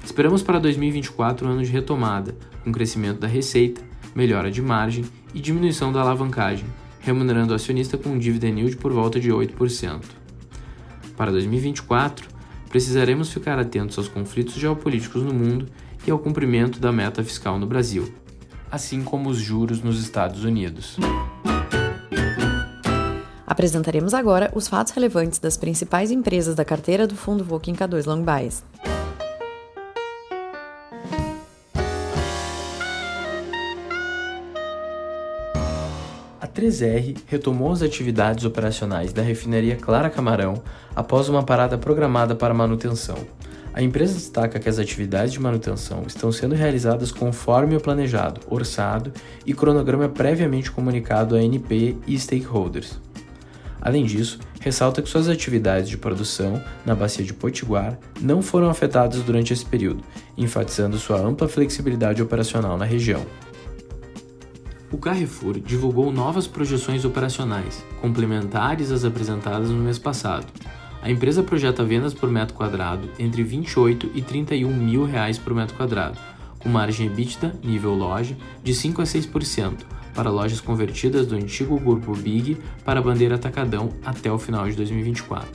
Esperamos 0.05 0.43
para 0.43 0.59
2024 0.59 1.47
um 1.47 1.51
ano 1.53 1.63
de 1.63 1.71
retomada, 1.71 2.35
com 2.63 2.71
crescimento 2.71 3.21
da 3.21 3.27
receita, 3.27 3.81
melhora 4.13 4.51
de 4.51 4.61
margem 4.61 5.05
e 5.33 5.39
diminuição 5.39 5.91
da 5.91 6.01
alavancagem, 6.01 6.67
remunerando 6.99 7.53
o 7.53 7.55
acionista 7.55 7.97
com 7.97 8.09
um 8.09 8.19
dividend 8.19 8.59
yield 8.59 8.77
por 8.77 8.93
volta 8.93 9.19
de 9.19 9.31
8%. 9.31 10.03
Para 11.17 11.31
2024, 11.31 12.36
precisaremos 12.69 13.31
ficar 13.31 13.57
atentos 13.59 13.97
aos 13.97 14.07
conflitos 14.07 14.55
geopolíticos 14.55 15.23
no 15.23 15.33
mundo 15.33 15.67
e 16.05 16.11
ao 16.11 16.19
cumprimento 16.19 16.79
da 16.79 16.91
meta 16.91 17.23
fiscal 17.23 17.57
no 17.57 17.65
Brasil, 17.65 18.13
assim 18.71 19.03
como 19.03 19.29
os 19.29 19.37
juros 19.37 19.81
nos 19.81 19.99
Estados 20.01 20.43
Unidos. 20.43 20.97
Apresentaremos 23.45 24.13
agora 24.13 24.51
os 24.53 24.67
fatos 24.67 24.93
relevantes 24.93 25.39
das 25.39 25.57
principais 25.57 26.11
empresas 26.11 26.53
da 26.53 26.65
carteira 26.65 27.07
do 27.07 27.15
fundo 27.15 27.43
Voking 27.43 27.73
K2 27.73 28.05
Long 28.05 28.23
Bias. 28.23 28.63
3R 36.57 37.15
retomou 37.27 37.71
as 37.71 37.83
atividades 37.83 38.43
operacionais 38.43 39.13
da 39.13 39.21
refinaria 39.21 39.75
Clara 39.75 40.09
Camarão 40.09 40.63
após 40.95 41.29
uma 41.29 41.43
parada 41.43 41.77
programada 41.77 42.33
para 42.33 42.51
manutenção. 42.51 43.15
A 43.75 43.83
empresa 43.83 44.15
destaca 44.15 44.57
que 44.57 44.67
as 44.67 44.79
atividades 44.79 45.31
de 45.31 45.39
manutenção 45.39 46.01
estão 46.07 46.31
sendo 46.31 46.55
realizadas 46.55 47.11
conforme 47.11 47.75
o 47.75 47.79
planejado, 47.79 48.41
orçado 48.49 49.13
e 49.45 49.53
cronograma 49.53 50.09
previamente 50.09 50.71
comunicado 50.71 51.35
à 51.35 51.37
ANP 51.37 51.95
e 52.07 52.17
stakeholders. 52.17 52.99
Além 53.79 54.03
disso, 54.03 54.39
ressalta 54.59 55.03
que 55.03 55.09
suas 55.09 55.29
atividades 55.29 55.87
de 55.87 55.95
produção 55.95 56.59
na 56.83 56.95
bacia 56.95 57.23
de 57.23 57.35
Potiguar 57.35 57.99
não 58.19 58.41
foram 58.41 58.67
afetadas 58.67 59.21
durante 59.21 59.53
esse 59.53 59.63
período, 59.63 60.03
enfatizando 60.35 60.97
sua 60.97 61.19
ampla 61.19 61.47
flexibilidade 61.47 62.19
operacional 62.19 62.79
na 62.79 62.85
região 62.85 63.23
o 64.91 64.97
Carrefour 64.97 65.59
divulgou 65.59 66.11
novas 66.11 66.47
projeções 66.47 67.03
operacionais, 67.03 67.83
complementares 68.01 68.91
às 68.91 69.03
apresentadas 69.03 69.69
no 69.69 69.77
mês 69.77 69.99
passado. 69.99 70.47
A 71.01 71.11
empresa 71.11 71.43
projeta 71.43 71.83
vendas 71.83 72.13
por 72.13 72.29
metro 72.29 72.55
quadrado 72.55 73.09
entre 73.19 73.43
28 73.43 74.11
e 74.15 74.21
31 74.21 74.73
mil 74.73 75.05
reais 75.05 75.37
por 75.37 75.53
metro 75.53 75.75
quadrado, 75.75 76.17
com 76.59 76.69
margem 76.69 77.07
EBITDA, 77.07 77.53
nível 77.63 77.93
loja, 77.93 78.35
de 78.63 78.73
5 78.73 79.01
a 79.01 79.05
6%, 79.05 79.73
para 80.13 80.31
lojas 80.31 80.59
convertidas 80.59 81.27
do 81.27 81.35
antigo 81.35 81.79
grupo 81.79 82.15
Big 82.15 82.57
para 82.83 82.99
a 82.99 83.03
bandeira 83.03 83.35
Atacadão 83.35 83.89
até 84.03 84.31
o 84.31 84.39
final 84.39 84.67
de 84.67 84.75
2024. 84.75 85.47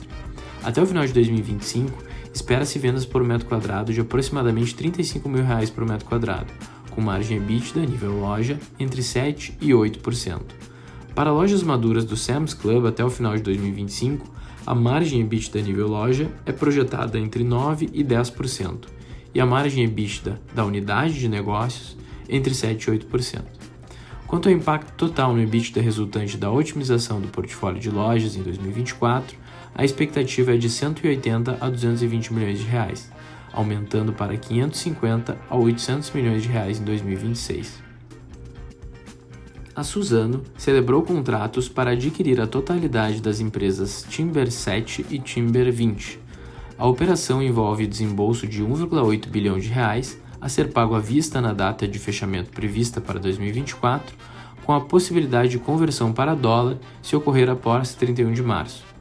Até 0.63 0.81
o 0.81 0.85
final 0.85 1.05
de 1.05 1.11
2025, 1.11 1.91
espera-se 2.33 2.79
vendas 2.79 3.05
por 3.05 3.23
metro 3.23 3.47
quadrado 3.47 3.91
de 3.91 3.99
aproximadamente 3.99 4.73
35 4.73 5.27
mil 5.27 5.43
reais 5.43 5.69
por 5.69 5.85
metro 5.85 6.07
quadrado, 6.07 6.53
com 6.93 7.01
margem 7.01 7.37
EBITDA 7.37 7.85
nível 7.85 8.19
loja 8.19 8.59
entre 8.79 9.01
7% 9.01 9.53
e 9.59 9.69
8%. 9.69 10.41
Para 11.15 11.31
lojas 11.31 11.61
maduras 11.61 12.05
do 12.05 12.15
Sam's 12.15 12.53
Club 12.53 12.85
até 12.85 13.03
o 13.03 13.09
final 13.09 13.35
de 13.35 13.43
2025, 13.43 14.31
a 14.65 14.73
margem 14.73 15.21
EBITDA 15.21 15.61
nível 15.61 15.87
loja 15.87 16.29
é 16.45 16.51
projetada 16.51 17.19
entre 17.19 17.43
9% 17.43 17.89
e 17.93 18.03
10%, 18.03 18.85
e 19.33 19.39
a 19.39 19.45
margem 19.45 19.83
EBITDA 19.83 20.41
da 20.55 20.65
unidade 20.65 21.19
de 21.19 21.27
negócios 21.27 21.97
entre 22.29 22.53
7% 22.53 22.87
e 22.87 22.99
8%. 22.99 23.41
Quanto 24.25 24.49
ao 24.49 24.55
impacto 24.55 24.93
total 24.93 25.33
no 25.33 25.41
EBITDA 25.41 25.81
resultante 25.81 26.37
da 26.37 26.49
otimização 26.49 27.21
do 27.21 27.27
portfólio 27.27 27.79
de 27.79 27.91
lojas 27.91 28.35
em 28.35 28.41
2024, 28.41 29.37
a 29.75 29.83
expectativa 29.83 30.53
é 30.53 30.57
de 30.57 30.69
180 30.69 31.57
a 31.59 31.69
220 31.69 32.33
milhões 32.33 32.59
de 32.59 32.65
reais, 32.65 33.11
aumentando 33.53 34.11
para 34.11 34.35
550 34.35 35.37
a 35.49 35.55
800 35.55 36.11
milhões 36.11 36.43
de 36.43 36.49
reais 36.49 36.79
em 36.79 36.83
2026. 36.83 37.83
A 39.75 39.83
Suzano 39.83 40.43
celebrou 40.57 41.01
contratos 41.01 41.67
para 41.69 41.91
adquirir 41.91 42.39
a 42.41 42.45
totalidade 42.45 43.21
das 43.21 43.39
empresas 43.39 44.05
Timber 44.07 44.51
7 44.51 45.05
e 45.09 45.17
Timber 45.17 45.71
20. 45.71 46.19
A 46.77 46.85
operação 46.85 47.41
envolve 47.41 47.87
desembolso 47.87 48.45
de 48.45 48.63
1,8 48.63 49.27
bilhão 49.29 49.57
de 49.57 49.69
reais 49.69 50.19
a 50.39 50.49
ser 50.49 50.71
pago 50.71 50.93
à 50.93 50.99
vista 50.99 51.39
na 51.39 51.53
data 51.53 51.87
de 51.87 51.97
fechamento 51.97 52.51
prevista 52.51 52.99
para 52.99 53.17
2024, 53.17 54.15
com 54.65 54.73
a 54.73 54.81
possibilidade 54.81 55.49
de 55.49 55.59
conversão 55.59 56.11
para 56.11 56.35
dólar 56.35 56.77
se 57.01 57.15
ocorrer 57.15 57.49
após 57.49 57.95
31 57.95 58.31
de 58.33 58.43
março. 58.43 58.92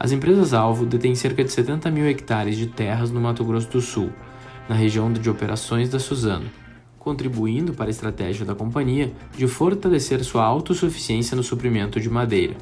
As 0.00 0.12
empresas-alvo 0.12 0.86
detêm 0.86 1.16
cerca 1.16 1.42
de 1.42 1.50
70 1.50 1.90
mil 1.90 2.06
hectares 2.06 2.56
de 2.56 2.68
terras 2.68 3.10
no 3.10 3.20
Mato 3.20 3.44
Grosso 3.44 3.68
do 3.68 3.80
Sul, 3.80 4.10
na 4.68 4.76
região 4.76 5.12
de 5.12 5.28
operações 5.28 5.88
da 5.88 5.98
Suzano, 5.98 6.48
contribuindo 7.00 7.72
para 7.72 7.86
a 7.86 7.90
estratégia 7.90 8.46
da 8.46 8.54
companhia 8.54 9.12
de 9.36 9.48
fortalecer 9.48 10.22
sua 10.22 10.44
autossuficiência 10.44 11.36
no 11.36 11.42
suprimento 11.42 11.98
de 11.98 12.08
madeira. 12.08 12.54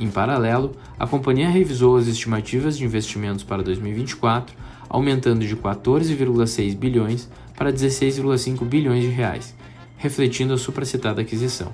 Em 0.00 0.10
paralelo, 0.10 0.72
a 0.98 1.06
companhia 1.06 1.48
revisou 1.48 1.96
as 1.96 2.08
estimativas 2.08 2.76
de 2.76 2.84
investimentos 2.84 3.44
para 3.44 3.62
2024, 3.62 4.56
aumentando 4.88 5.46
de 5.46 5.54
14,6 5.54 6.76
bilhões 6.76 7.30
para 7.56 7.72
16,5 7.72 8.64
bilhões 8.64 9.04
de 9.04 9.10
reais, 9.10 9.54
refletindo 9.96 10.52
a 10.52 10.58
supracitada 10.58 11.22
aquisição 11.22 11.72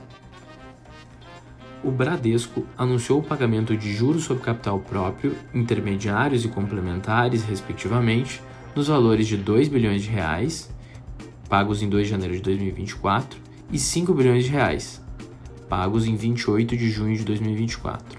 o 1.83 1.91
Bradesco 1.91 2.67
anunciou 2.77 3.21
o 3.21 3.23
pagamento 3.23 3.77
de 3.77 3.93
juros 3.93 4.25
sobre 4.25 4.43
capital 4.43 4.79
próprio, 4.81 5.35
intermediários 5.55 6.45
e 6.45 6.49
complementares, 6.49 7.43
respectivamente, 7.43 8.43
nos 8.75 8.89
valores 8.89 9.27
de 9.27 9.37
2 9.37 9.69
bilhões 9.69 10.03
de 10.03 10.11
reais, 10.11 10.71
pagos 11.49 11.83
em 11.83 11.89
2 11.89 12.05
de 12.05 12.11
janeiro 12.11 12.35
de 12.35 12.43
2024, 12.43 13.39
e 13.73 13.79
5 13.79 14.13
bilhões 14.13 14.45
de 14.45 14.51
reais, 14.51 15.03
pagos 15.69 16.07
em 16.07 16.17
28 16.17 16.77
de 16.77 16.91
junho 16.91 17.17
de 17.17 17.25
2024. 17.25 18.19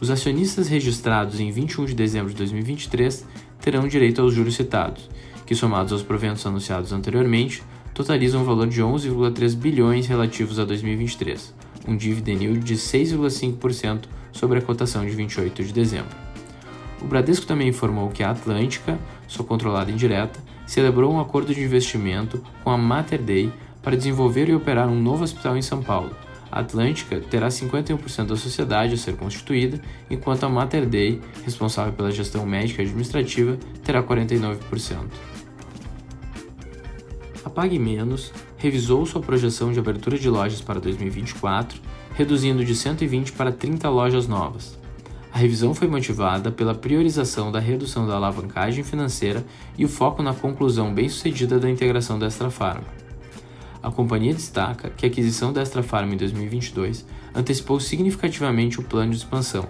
Os 0.00 0.10
acionistas 0.10 0.68
registrados 0.68 1.40
em 1.40 1.50
21 1.50 1.86
de 1.86 1.94
dezembro 1.94 2.30
de 2.30 2.36
2023 2.36 3.26
terão 3.60 3.88
direito 3.88 4.22
aos 4.22 4.32
juros 4.32 4.54
citados, 4.54 5.10
que 5.44 5.54
somados 5.54 5.92
aos 5.92 6.02
proventos 6.02 6.46
anunciados 6.46 6.92
anteriormente, 6.92 7.62
totalizam 7.94 8.42
um 8.42 8.44
valor 8.44 8.68
de 8.68 8.82
11,3 8.82 9.54
bilhões 9.54 10.06
relativos 10.06 10.58
a 10.58 10.64
2023 10.64 11.65
um 11.86 11.96
dividend 11.96 12.44
yield 12.44 12.60
de 12.60 12.74
6,5% 12.74 14.04
sobre 14.32 14.58
a 14.58 14.62
cotação 14.62 15.04
de 15.04 15.12
28 15.12 15.64
de 15.64 15.72
dezembro. 15.72 16.16
O 17.00 17.06
Bradesco 17.06 17.46
também 17.46 17.68
informou 17.68 18.10
que 18.10 18.22
a 18.22 18.30
Atlântica, 18.30 18.98
sua 19.26 19.44
controlada 19.44 19.90
indireta, 19.90 20.40
celebrou 20.66 21.12
um 21.12 21.20
acordo 21.20 21.54
de 21.54 21.62
investimento 21.62 22.42
com 22.64 22.70
a 22.70 22.78
Mater 22.78 23.22
Dei 23.22 23.52
para 23.82 23.96
desenvolver 23.96 24.48
e 24.48 24.54
operar 24.54 24.88
um 24.88 25.00
novo 25.00 25.22
hospital 25.22 25.56
em 25.56 25.62
São 25.62 25.82
Paulo. 25.82 26.14
A 26.50 26.60
Atlântica 26.60 27.20
terá 27.20 27.48
51% 27.48 28.26
da 28.26 28.36
sociedade 28.36 28.94
a 28.94 28.96
ser 28.96 29.16
constituída, 29.16 29.80
enquanto 30.10 30.44
a 30.44 30.48
Mater 30.48 30.86
Dei, 30.86 31.20
responsável 31.44 31.92
pela 31.92 32.10
gestão 32.10 32.46
médica 32.46 32.82
e 32.82 32.86
administrativa, 32.86 33.58
terá 33.84 34.02
49%. 34.02 34.56
A 37.44 37.50
Pague 37.50 37.78
Menos 37.78 38.32
revisou 38.56 39.04
sua 39.06 39.20
projeção 39.20 39.72
de 39.72 39.78
abertura 39.78 40.18
de 40.18 40.28
lojas 40.28 40.60
para 40.60 40.80
2024, 40.80 41.80
reduzindo 42.14 42.64
de 42.64 42.74
120 42.74 43.32
para 43.32 43.52
30 43.52 43.88
lojas 43.88 44.26
novas. 44.26 44.78
A 45.32 45.38
revisão 45.38 45.74
foi 45.74 45.86
motivada 45.86 46.50
pela 46.50 46.74
priorização 46.74 47.52
da 47.52 47.60
redução 47.60 48.06
da 48.06 48.14
alavancagem 48.14 48.82
financeira 48.82 49.44
e 49.76 49.84
o 49.84 49.88
foco 49.88 50.22
na 50.22 50.32
conclusão 50.32 50.94
bem-sucedida 50.94 51.58
da 51.58 51.68
integração 51.68 52.18
da 52.18 52.26
Extra 52.26 52.50
Farma. 52.50 52.86
A 53.82 53.90
companhia 53.90 54.32
destaca 54.32 54.88
que 54.88 55.04
a 55.04 55.08
aquisição 55.08 55.52
da 55.52 55.60
Extra 55.60 55.82
Farma 55.82 56.14
em 56.14 56.16
2022 56.16 57.06
antecipou 57.34 57.78
significativamente 57.78 58.80
o 58.80 58.82
plano 58.82 59.10
de 59.10 59.18
expansão. 59.18 59.68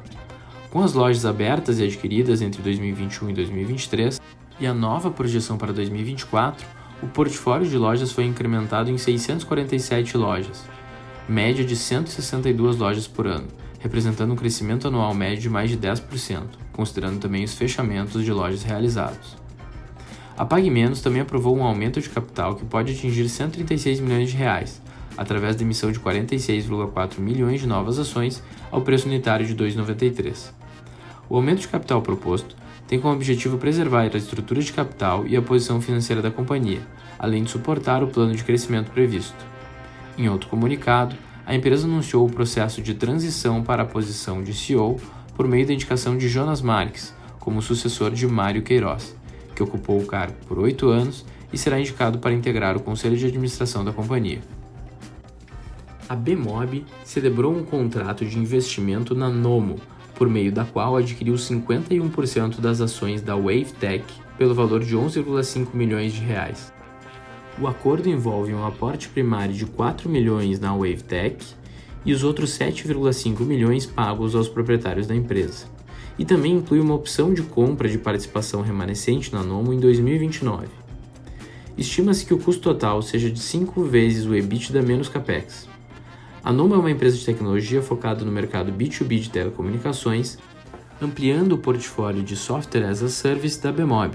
Com 0.71 0.83
as 0.83 0.93
lojas 0.93 1.27
abertas 1.27 1.81
e 1.81 1.85
adquiridas 1.85 2.41
entre 2.41 2.63
2021 2.63 3.31
e 3.31 3.33
2023 3.33 4.21
e 4.61 4.67
a 4.67 4.73
nova 4.73 5.11
projeção 5.11 5.59
para 5.59 5.73
2024, 5.73 6.65
o 7.03 7.07
portfólio 7.07 7.69
de 7.69 7.77
lojas 7.77 8.13
foi 8.13 8.25
incrementado 8.25 8.91
em 8.91 8.97
647 8.97 10.17
lojas, 10.17 10.65
média 11.29 11.65
de 11.65 11.77
162 11.77 12.77
lojas 12.77 13.07
por 13.07 13.27
ano, 13.27 13.49
representando 13.81 14.33
um 14.33 14.37
crescimento 14.37 14.89
anual 14.89 15.13
médio 15.13 15.43
de 15.43 15.51
mais 15.51 15.71
de 15.71 15.77
10%, 15.77 16.43
considerando 16.73 17.21
também 17.21 17.45
os 17.45 17.55
fechamentos 17.55 18.25
de 18.25 18.33
lojas 18.33 18.63
realizados. 18.63 19.37
A 20.39 20.45
Pague 20.45 20.71
Menos 20.71 21.01
também 21.01 21.21
aprovou 21.21 21.57
um 21.57 21.65
aumento 21.65 22.01
de 22.01 22.09
capital 22.09 22.55
que 22.55 22.65
pode 22.65 22.93
atingir 22.93 23.29
136 23.29 24.01
milhões 24.01 24.31
de 24.31 24.37
reais, 24.37 24.83
através 25.17 25.57
da 25.57 25.63
emissão 25.63 25.91
de 25.91 25.99
46,4 25.99 27.19
milhões 27.19 27.61
de 27.61 27.67
novas 27.67 27.99
ações 27.99 28.43
ao 28.71 28.83
preço 28.83 29.07
unitário 29.07 29.47
de 29.47 29.55
2,93. 29.55 30.51
O 31.29 31.37
aumento 31.37 31.61
de 31.61 31.69
capital 31.69 32.03
proposto 32.03 32.55
tem 32.87 33.01
como 33.01 33.15
objetivo 33.15 33.59
preservar 33.59 34.11
a 34.13 34.17
estrutura 34.17 34.61
de 34.61 34.73
capital 34.73 35.27
e 35.27 35.37
a 35.37 35.43
posição 35.43 35.81
financeira 35.81 36.23
da 36.23 36.31
companhia, 36.31 36.81
além 37.19 37.43
de 37.43 37.51
suportar 37.51 38.03
o 38.03 38.09
plano 38.09 38.35
de 38.35 38.45
crescimento 38.45 38.91
previsto. 38.91 39.45
Em 40.17 40.29
outro 40.29 40.49
comunicado, 40.49 41.17
a 41.45 41.55
empresa 41.55 41.87
anunciou 41.87 42.27
o 42.27 42.31
processo 42.31 42.81
de 42.81 42.95
transição 42.95 43.63
para 43.63 43.83
a 43.83 43.87
posição 43.87 44.43
de 44.43 44.55
CEO 44.55 45.01
por 45.37 45.47
meio 45.47 45.67
da 45.67 45.73
indicação 45.73 46.17
de 46.17 46.29
Jonas 46.29 46.63
Marques 46.63 47.15
como 47.39 47.63
sucessor 47.63 48.11
de 48.11 48.27
Mário 48.27 48.63
Queiroz, 48.63 49.15
que 49.55 49.63
ocupou 49.63 50.01
o 50.01 50.07
cargo 50.07 50.35
por 50.49 50.59
oito 50.59 50.89
anos 50.89 51.25
e 51.53 51.59
será 51.59 51.79
indicado 51.79 52.19
para 52.19 52.33
integrar 52.33 52.77
o 52.77 52.81
conselho 52.81 53.17
de 53.17 53.27
administração 53.27 53.85
da 53.85 53.93
companhia. 53.93 54.41
A 56.09 56.15
Bemob 56.15 56.85
celebrou 57.05 57.57
um 57.57 57.65
contrato 57.65 58.25
de 58.25 58.39
investimento 58.39 59.15
na 59.15 59.29
Nomo, 59.29 59.77
por 60.17 60.29
meio 60.29 60.51
da 60.51 60.65
qual 60.65 60.97
adquiriu 60.97 61.35
51% 61.35 62.59
das 62.59 62.81
ações 62.81 63.23
da 63.23 63.37
WaveTech 63.37 64.05
pelo 64.37 64.55
valor 64.55 64.83
de 64.83 64.97
11,5 64.97 65.69
milhões 65.75 66.13
de 66.13 66.21
reais. 66.21 66.73
O 67.61 67.67
acordo 67.67 68.09
envolve 68.09 68.53
um 68.53 68.67
aporte 68.67 69.09
primário 69.09 69.55
de 69.55 69.65
4 69.65 70.09
milhões 70.09 70.59
na 70.59 70.75
WaveTech 70.75 71.45
e 72.05 72.13
os 72.13 72.23
outros 72.23 72.51
7,5 72.59 73.41
milhões 73.41 73.87
pagos 73.87 74.35
aos 74.35 74.49
proprietários 74.49 75.07
da 75.07 75.15
empresa. 75.15 75.67
E 76.19 76.25
também 76.25 76.53
inclui 76.53 76.81
uma 76.81 76.95
opção 76.95 77.33
de 77.33 77.43
compra 77.43 77.89
de 77.89 77.99
participação 77.99 78.63
remanescente 78.63 79.33
na 79.33 79.43
Nomo 79.43 79.73
em 79.73 79.81
2029. 79.81 80.67
Estima-se 81.77 82.25
que 82.25 82.33
o 82.33 82.39
custo 82.39 82.63
total 82.63 83.03
seja 83.03 83.31
de 83.31 83.39
5 83.39 83.83
vezes 83.85 84.25
o 84.25 84.35
EBITDA 84.35 84.81
menos 84.81 85.09
capex. 85.09 85.69
A 86.47 86.53
Numa 86.53 86.77
é 86.77 86.79
uma 86.79 86.93
empresa 86.93 87.17
de 87.17 87.25
tecnologia 87.25 87.83
focada 87.83 88.25
no 88.25 88.31
mercado 88.31 88.71
B2B 88.71 89.19
de 89.19 89.31
telecomunicações, 89.31 90.39
ampliando 91.03 91.55
o 91.55 91.59
portfólio 91.59 92.23
de 92.23 92.37
software 92.37 92.85
as 92.85 93.03
a 93.03 93.09
service 93.09 93.61
da 93.61 93.73
Bemob. 93.73 94.15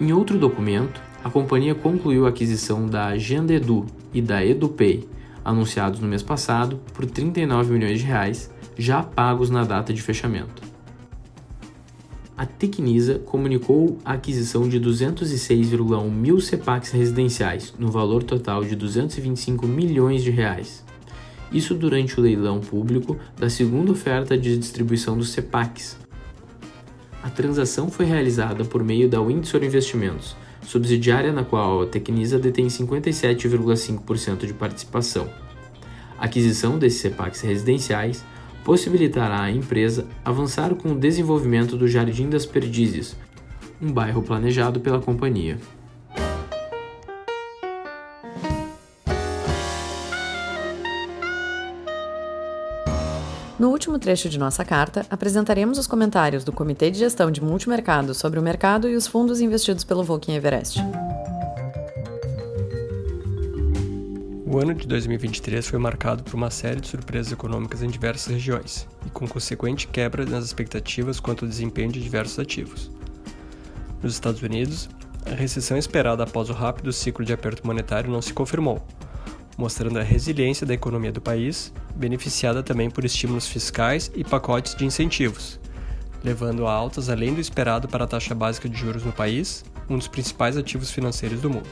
Em 0.00 0.12
outro 0.12 0.38
documento, 0.38 1.02
a 1.24 1.28
companhia 1.28 1.74
concluiu 1.74 2.24
a 2.24 2.28
aquisição 2.28 2.86
da 2.86 3.06
Agenda 3.06 3.52
Edu 3.52 3.84
e 4.12 4.22
da 4.22 4.46
EduPay, 4.46 5.08
anunciados 5.44 5.98
no 5.98 6.06
mês 6.06 6.22
passado 6.22 6.80
por 6.92 7.04
39 7.04 7.72
milhões 7.72 7.98
de 7.98 8.06
reais, 8.06 8.48
já 8.78 9.02
pagos 9.02 9.50
na 9.50 9.64
data 9.64 9.92
de 9.92 10.02
fechamento. 10.02 10.62
A 12.36 12.46
Tecnisa 12.46 13.18
comunicou 13.18 13.98
a 14.04 14.12
aquisição 14.12 14.68
de 14.68 14.78
206,1 14.78 16.08
mil 16.08 16.40
CEPACs 16.40 16.92
residenciais, 16.92 17.74
no 17.76 17.90
valor 17.90 18.22
total 18.22 18.62
de 18.62 18.76
225 18.76 19.66
milhões 19.66 20.22
de 20.22 20.30
reais 20.30 20.83
isso 21.54 21.74
durante 21.74 22.18
o 22.18 22.22
leilão 22.22 22.60
público 22.60 23.16
da 23.38 23.48
segunda 23.48 23.92
oferta 23.92 24.36
de 24.36 24.58
distribuição 24.58 25.16
dos 25.16 25.30
CEPACs. 25.30 25.96
A 27.22 27.30
transação 27.30 27.88
foi 27.88 28.04
realizada 28.04 28.64
por 28.64 28.84
meio 28.84 29.08
da 29.08 29.22
Windsor 29.22 29.64
Investimentos, 29.64 30.36
subsidiária 30.66 31.32
na 31.32 31.44
qual 31.44 31.82
a 31.82 31.86
Tecnisa 31.86 32.38
detém 32.38 32.66
57,5% 32.66 34.44
de 34.44 34.52
participação. 34.52 35.30
A 36.18 36.24
aquisição 36.24 36.78
desses 36.78 37.00
CEPACs 37.00 37.40
residenciais 37.40 38.24
possibilitará 38.64 39.42
à 39.42 39.50
empresa 39.50 40.06
avançar 40.24 40.74
com 40.74 40.92
o 40.92 40.98
desenvolvimento 40.98 41.76
do 41.76 41.86
Jardim 41.86 42.28
das 42.28 42.44
Perdizes, 42.44 43.16
um 43.80 43.92
bairro 43.92 44.22
planejado 44.22 44.80
pela 44.80 45.00
companhia. 45.00 45.58
Último 53.94 54.06
trecho 54.10 54.28
de 54.28 54.40
nossa 54.40 54.64
carta, 54.64 55.06
apresentaremos 55.08 55.78
os 55.78 55.86
comentários 55.86 56.42
do 56.42 56.50
Comitê 56.50 56.90
de 56.90 56.98
Gestão 56.98 57.30
de 57.30 57.40
Multimercado 57.40 58.12
sobre 58.12 58.40
o 58.40 58.42
mercado 58.42 58.88
e 58.88 58.96
os 58.96 59.06
fundos 59.06 59.40
investidos 59.40 59.84
pelo 59.84 60.02
Volkswagen 60.02 60.36
Everest. 60.36 60.80
O 64.44 64.58
ano 64.58 64.74
de 64.74 64.88
2023 64.88 65.64
foi 65.68 65.78
marcado 65.78 66.24
por 66.24 66.34
uma 66.34 66.50
série 66.50 66.80
de 66.80 66.88
surpresas 66.88 67.32
econômicas 67.32 67.84
em 67.84 67.88
diversas 67.88 68.32
regiões 68.32 68.84
e 69.06 69.10
com 69.10 69.28
consequente 69.28 69.86
quebra 69.86 70.26
nas 70.26 70.44
expectativas 70.44 71.20
quanto 71.20 71.44
ao 71.44 71.48
desempenho 71.48 71.92
de 71.92 72.02
diversos 72.02 72.40
ativos. 72.40 72.90
Nos 74.02 74.14
Estados 74.14 74.42
Unidos, 74.42 74.88
a 75.24 75.36
recessão 75.36 75.76
esperada 75.76 76.24
após 76.24 76.50
o 76.50 76.52
rápido 76.52 76.92
ciclo 76.92 77.24
de 77.24 77.32
aperto 77.32 77.64
monetário 77.64 78.10
não 78.10 78.20
se 78.20 78.32
confirmou, 78.32 78.84
mostrando 79.56 79.98
a 79.98 80.02
resiliência 80.02 80.66
da 80.66 80.74
economia 80.74 81.12
do 81.12 81.20
país, 81.20 81.72
beneficiada 81.94 82.62
também 82.62 82.90
por 82.90 83.04
estímulos 83.04 83.46
fiscais 83.46 84.10
e 84.14 84.24
pacotes 84.24 84.74
de 84.74 84.84
incentivos, 84.84 85.60
levando 86.22 86.66
a 86.66 86.72
altas 86.72 87.08
além 87.08 87.34
do 87.34 87.40
esperado 87.40 87.86
para 87.86 88.04
a 88.04 88.08
taxa 88.08 88.34
básica 88.34 88.68
de 88.68 88.78
juros 88.78 89.04
no 89.04 89.12
país, 89.12 89.64
um 89.88 89.96
dos 89.96 90.08
principais 90.08 90.56
ativos 90.56 90.90
financeiros 90.90 91.40
do 91.40 91.50
mundo. 91.50 91.68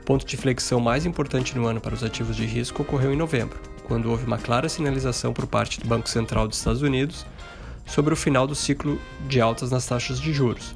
O 0.00 0.04
ponto 0.04 0.24
de 0.24 0.36
flexão 0.36 0.80
mais 0.80 1.04
importante 1.04 1.56
no 1.56 1.66
ano 1.66 1.80
para 1.80 1.94
os 1.94 2.02
ativos 2.02 2.36
de 2.36 2.46
risco 2.46 2.82
ocorreu 2.82 3.12
em 3.12 3.16
novembro, 3.16 3.58
quando 3.84 4.10
houve 4.10 4.24
uma 4.24 4.38
clara 4.38 4.68
sinalização 4.68 5.32
por 5.32 5.46
parte 5.46 5.80
do 5.80 5.88
Banco 5.88 6.08
Central 6.08 6.48
dos 6.48 6.58
Estados 6.58 6.82
Unidos 6.82 7.26
sobre 7.84 8.12
o 8.12 8.16
final 8.16 8.46
do 8.46 8.54
ciclo 8.54 9.00
de 9.28 9.40
altas 9.40 9.70
nas 9.70 9.86
taxas 9.86 10.20
de 10.20 10.32
juros, 10.32 10.74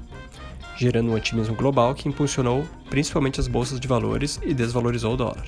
gerando 0.77 1.11
um 1.11 1.15
otimismo 1.15 1.55
global 1.55 1.95
que 1.95 2.09
impulsionou 2.09 2.65
principalmente 2.89 3.41
as 3.41 3.49
bolsas 3.49 3.81
de 3.81 3.89
valores 3.89 4.41
e 4.43 4.55
desvalorizou 4.55 5.15
o 5.15 5.17
dólar. 5.17 5.47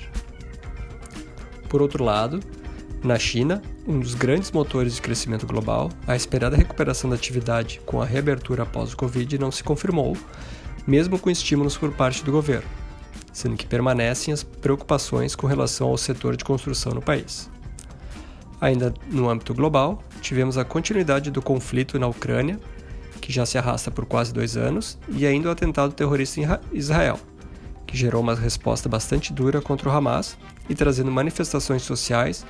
Por 1.73 1.81
outro 1.81 2.03
lado, 2.03 2.39
na 3.03 3.17
China, 3.17 3.59
um 3.87 3.99
dos 3.99 4.13
grandes 4.13 4.51
motores 4.51 4.93
de 4.93 5.01
crescimento 5.01 5.47
global, 5.47 5.89
a 6.05 6.15
esperada 6.15 6.55
recuperação 6.55 7.09
da 7.09 7.15
atividade 7.15 7.81
com 7.83 7.99
a 7.99 8.05
reabertura 8.05 8.61
após 8.61 8.93
o 8.93 8.95
Covid 8.95 9.39
não 9.39 9.51
se 9.51 9.63
confirmou, 9.63 10.15
mesmo 10.85 11.17
com 11.17 11.31
estímulos 11.31 11.75
por 11.75 11.91
parte 11.91 12.23
do 12.23 12.31
governo, 12.31 12.69
sendo 13.31 13.57
que 13.57 13.65
permanecem 13.65 14.31
as 14.31 14.43
preocupações 14.43 15.35
com 15.35 15.47
relação 15.47 15.87
ao 15.87 15.97
setor 15.97 16.37
de 16.37 16.43
construção 16.43 16.91
no 16.93 17.01
país. 17.01 17.49
Ainda 18.61 18.93
no 19.09 19.27
âmbito 19.27 19.55
global, 19.55 20.03
tivemos 20.21 20.59
a 20.59 20.63
continuidade 20.63 21.31
do 21.31 21.41
conflito 21.41 21.97
na 21.97 22.05
Ucrânia, 22.05 22.59
que 23.19 23.33
já 23.33 23.47
se 23.47 23.57
arrasta 23.57 23.89
por 23.89 24.05
quase 24.05 24.31
dois 24.31 24.55
anos, 24.55 24.99
e 25.09 25.25
ainda 25.25 25.49
o 25.49 25.51
atentado 25.51 25.91
terrorista 25.91 26.39
em 26.39 26.47
Israel, 26.71 27.19
que 27.87 27.97
gerou 27.97 28.21
uma 28.21 28.35
resposta 28.35 28.87
bastante 28.87 29.33
dura 29.33 29.59
contra 29.59 29.89
o 29.89 29.91
Hamas 29.91 30.37
e 30.69 30.75
trazendo 30.75 31.11
manifestações 31.11 31.83
sociais 31.83 32.45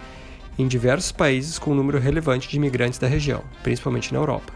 em 0.57 0.67
diversos 0.67 1.11
países 1.11 1.57
com 1.57 1.71
um 1.71 1.75
número 1.75 1.99
relevante 1.99 2.47
de 2.47 2.57
imigrantes 2.57 2.99
da 2.99 3.07
região, 3.07 3.43
principalmente 3.63 4.13
na 4.13 4.19
Europa. 4.19 4.53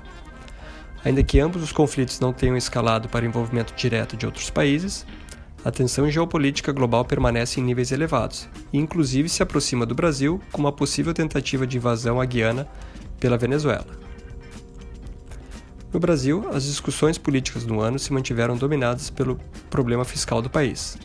Ainda 1.03 1.23
que 1.23 1.39
ambos 1.39 1.63
os 1.63 1.71
conflitos 1.71 2.19
não 2.19 2.33
tenham 2.33 2.57
escalado 2.57 3.07
para 3.07 3.25
envolvimento 3.25 3.73
direto 3.75 4.17
de 4.17 4.25
outros 4.25 4.49
países, 4.49 5.05
a 5.63 5.71
tensão 5.71 6.09
geopolítica 6.09 6.71
global 6.71 7.03
permanece 7.03 7.59
em 7.59 7.63
níveis 7.63 7.91
elevados 7.91 8.47
e, 8.71 8.77
inclusive, 8.77 9.27
se 9.27 9.41
aproxima 9.41 9.85
do 9.85 9.95
Brasil 9.95 10.41
com 10.51 10.61
uma 10.61 10.71
possível 10.71 11.13
tentativa 11.13 11.65
de 11.65 11.77
invasão 11.77 12.21
à 12.21 12.25
Guiana 12.25 12.67
pela 13.19 13.37
Venezuela. 13.37 13.87
No 15.91 15.99
Brasil, 15.99 16.47
as 16.53 16.65
discussões 16.65 17.17
políticas 17.17 17.65
no 17.65 17.79
ano 17.79 17.97
se 17.97 18.13
mantiveram 18.13 18.55
dominadas 18.55 19.09
pelo 19.09 19.39
problema 19.69 20.05
fiscal 20.05 20.41
do 20.41 20.49
país, 20.49 20.97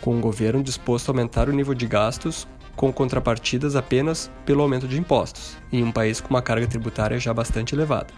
com 0.00 0.16
o 0.16 0.20
governo 0.20 0.62
disposto 0.62 1.08
a 1.08 1.12
aumentar 1.12 1.48
o 1.48 1.52
nível 1.52 1.74
de 1.74 1.86
gastos 1.86 2.46
com 2.76 2.92
contrapartidas 2.92 3.74
apenas 3.74 4.30
pelo 4.46 4.62
aumento 4.62 4.86
de 4.86 4.98
impostos, 4.98 5.56
em 5.72 5.82
um 5.82 5.90
país 5.90 6.20
com 6.20 6.30
uma 6.30 6.40
carga 6.40 6.66
tributária 6.66 7.18
já 7.18 7.34
bastante 7.34 7.74
elevada. 7.74 8.14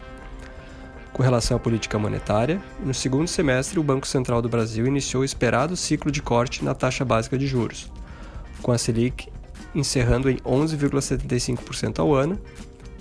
Com 1.13 1.23
relação 1.23 1.57
à 1.57 1.61
política 1.61 1.99
monetária, 1.99 2.61
no 2.85 2.93
segundo 2.93 3.27
semestre 3.27 3.81
o 3.81 3.83
Banco 3.83 4.07
Central 4.07 4.43
do 4.43 4.49
Brasil 4.49 4.87
iniciou 4.87 5.23
o 5.23 5.25
esperado 5.25 5.77
ciclo 5.77 6.11
de 6.11 6.21
corte 6.21 6.65
na 6.65 6.75
taxa 6.75 7.05
básica 7.05 7.39
de 7.39 7.47
juros, 7.47 7.91
com 8.63 8.71
a 8.71 8.79
Selic 8.79 9.29
encerrando 9.75 10.31
em 10.31 10.37
11,75% 10.39 11.99
ao 11.99 12.15
ano 12.15 12.39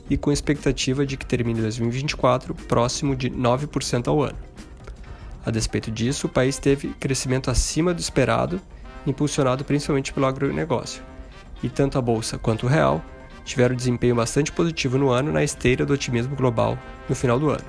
e 0.09 0.17
com 0.17 0.31
expectativa 0.31 1.05
de 1.05 1.17
que 1.17 1.25
termine 1.25 1.61
2024 1.61 2.55
próximo 2.55 3.15
de 3.15 3.29
9% 3.29 4.07
ao 4.07 4.23
ano. 4.23 4.48
A 5.45 5.51
despeito 5.51 5.89
disso, 5.89 6.27
o 6.27 6.29
país 6.29 6.57
teve 6.57 6.89
crescimento 6.99 7.49
acima 7.49 7.93
do 7.93 7.99
esperado, 7.99 8.61
impulsionado 9.05 9.63
principalmente 9.63 10.13
pelo 10.13 10.25
agronegócio. 10.25 11.03
E 11.63 11.69
tanto 11.69 11.97
a 11.97 12.01
bolsa 12.01 12.37
quanto 12.37 12.65
o 12.65 12.69
real 12.69 13.03
tiveram 13.43 13.75
desempenho 13.75 14.15
bastante 14.15 14.51
positivo 14.51 14.97
no 14.97 15.09
ano 15.09 15.31
na 15.31 15.43
esteira 15.43 15.85
do 15.85 15.93
otimismo 15.93 16.35
global 16.35 16.77
no 17.07 17.15
final 17.15 17.39
do 17.39 17.49
ano. 17.49 17.65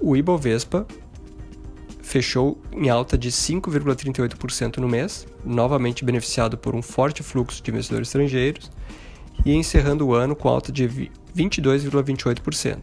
O 0.00 0.16
Ibovespa 0.16 0.86
fechou 2.02 2.60
em 2.72 2.88
alta 2.88 3.16
de 3.16 3.30
5,38% 3.30 4.78
no 4.78 4.88
mês, 4.88 5.26
novamente 5.44 6.04
beneficiado 6.04 6.56
por 6.58 6.74
um 6.74 6.82
forte 6.82 7.22
fluxo 7.22 7.62
de 7.62 7.70
investidores 7.70 8.08
estrangeiros, 8.08 8.70
e 9.44 9.54
encerrando 9.54 10.06
o 10.06 10.14
ano 10.14 10.36
com 10.36 10.48
alta 10.48 10.70
de 10.70 10.88
22,28%, 11.36 12.78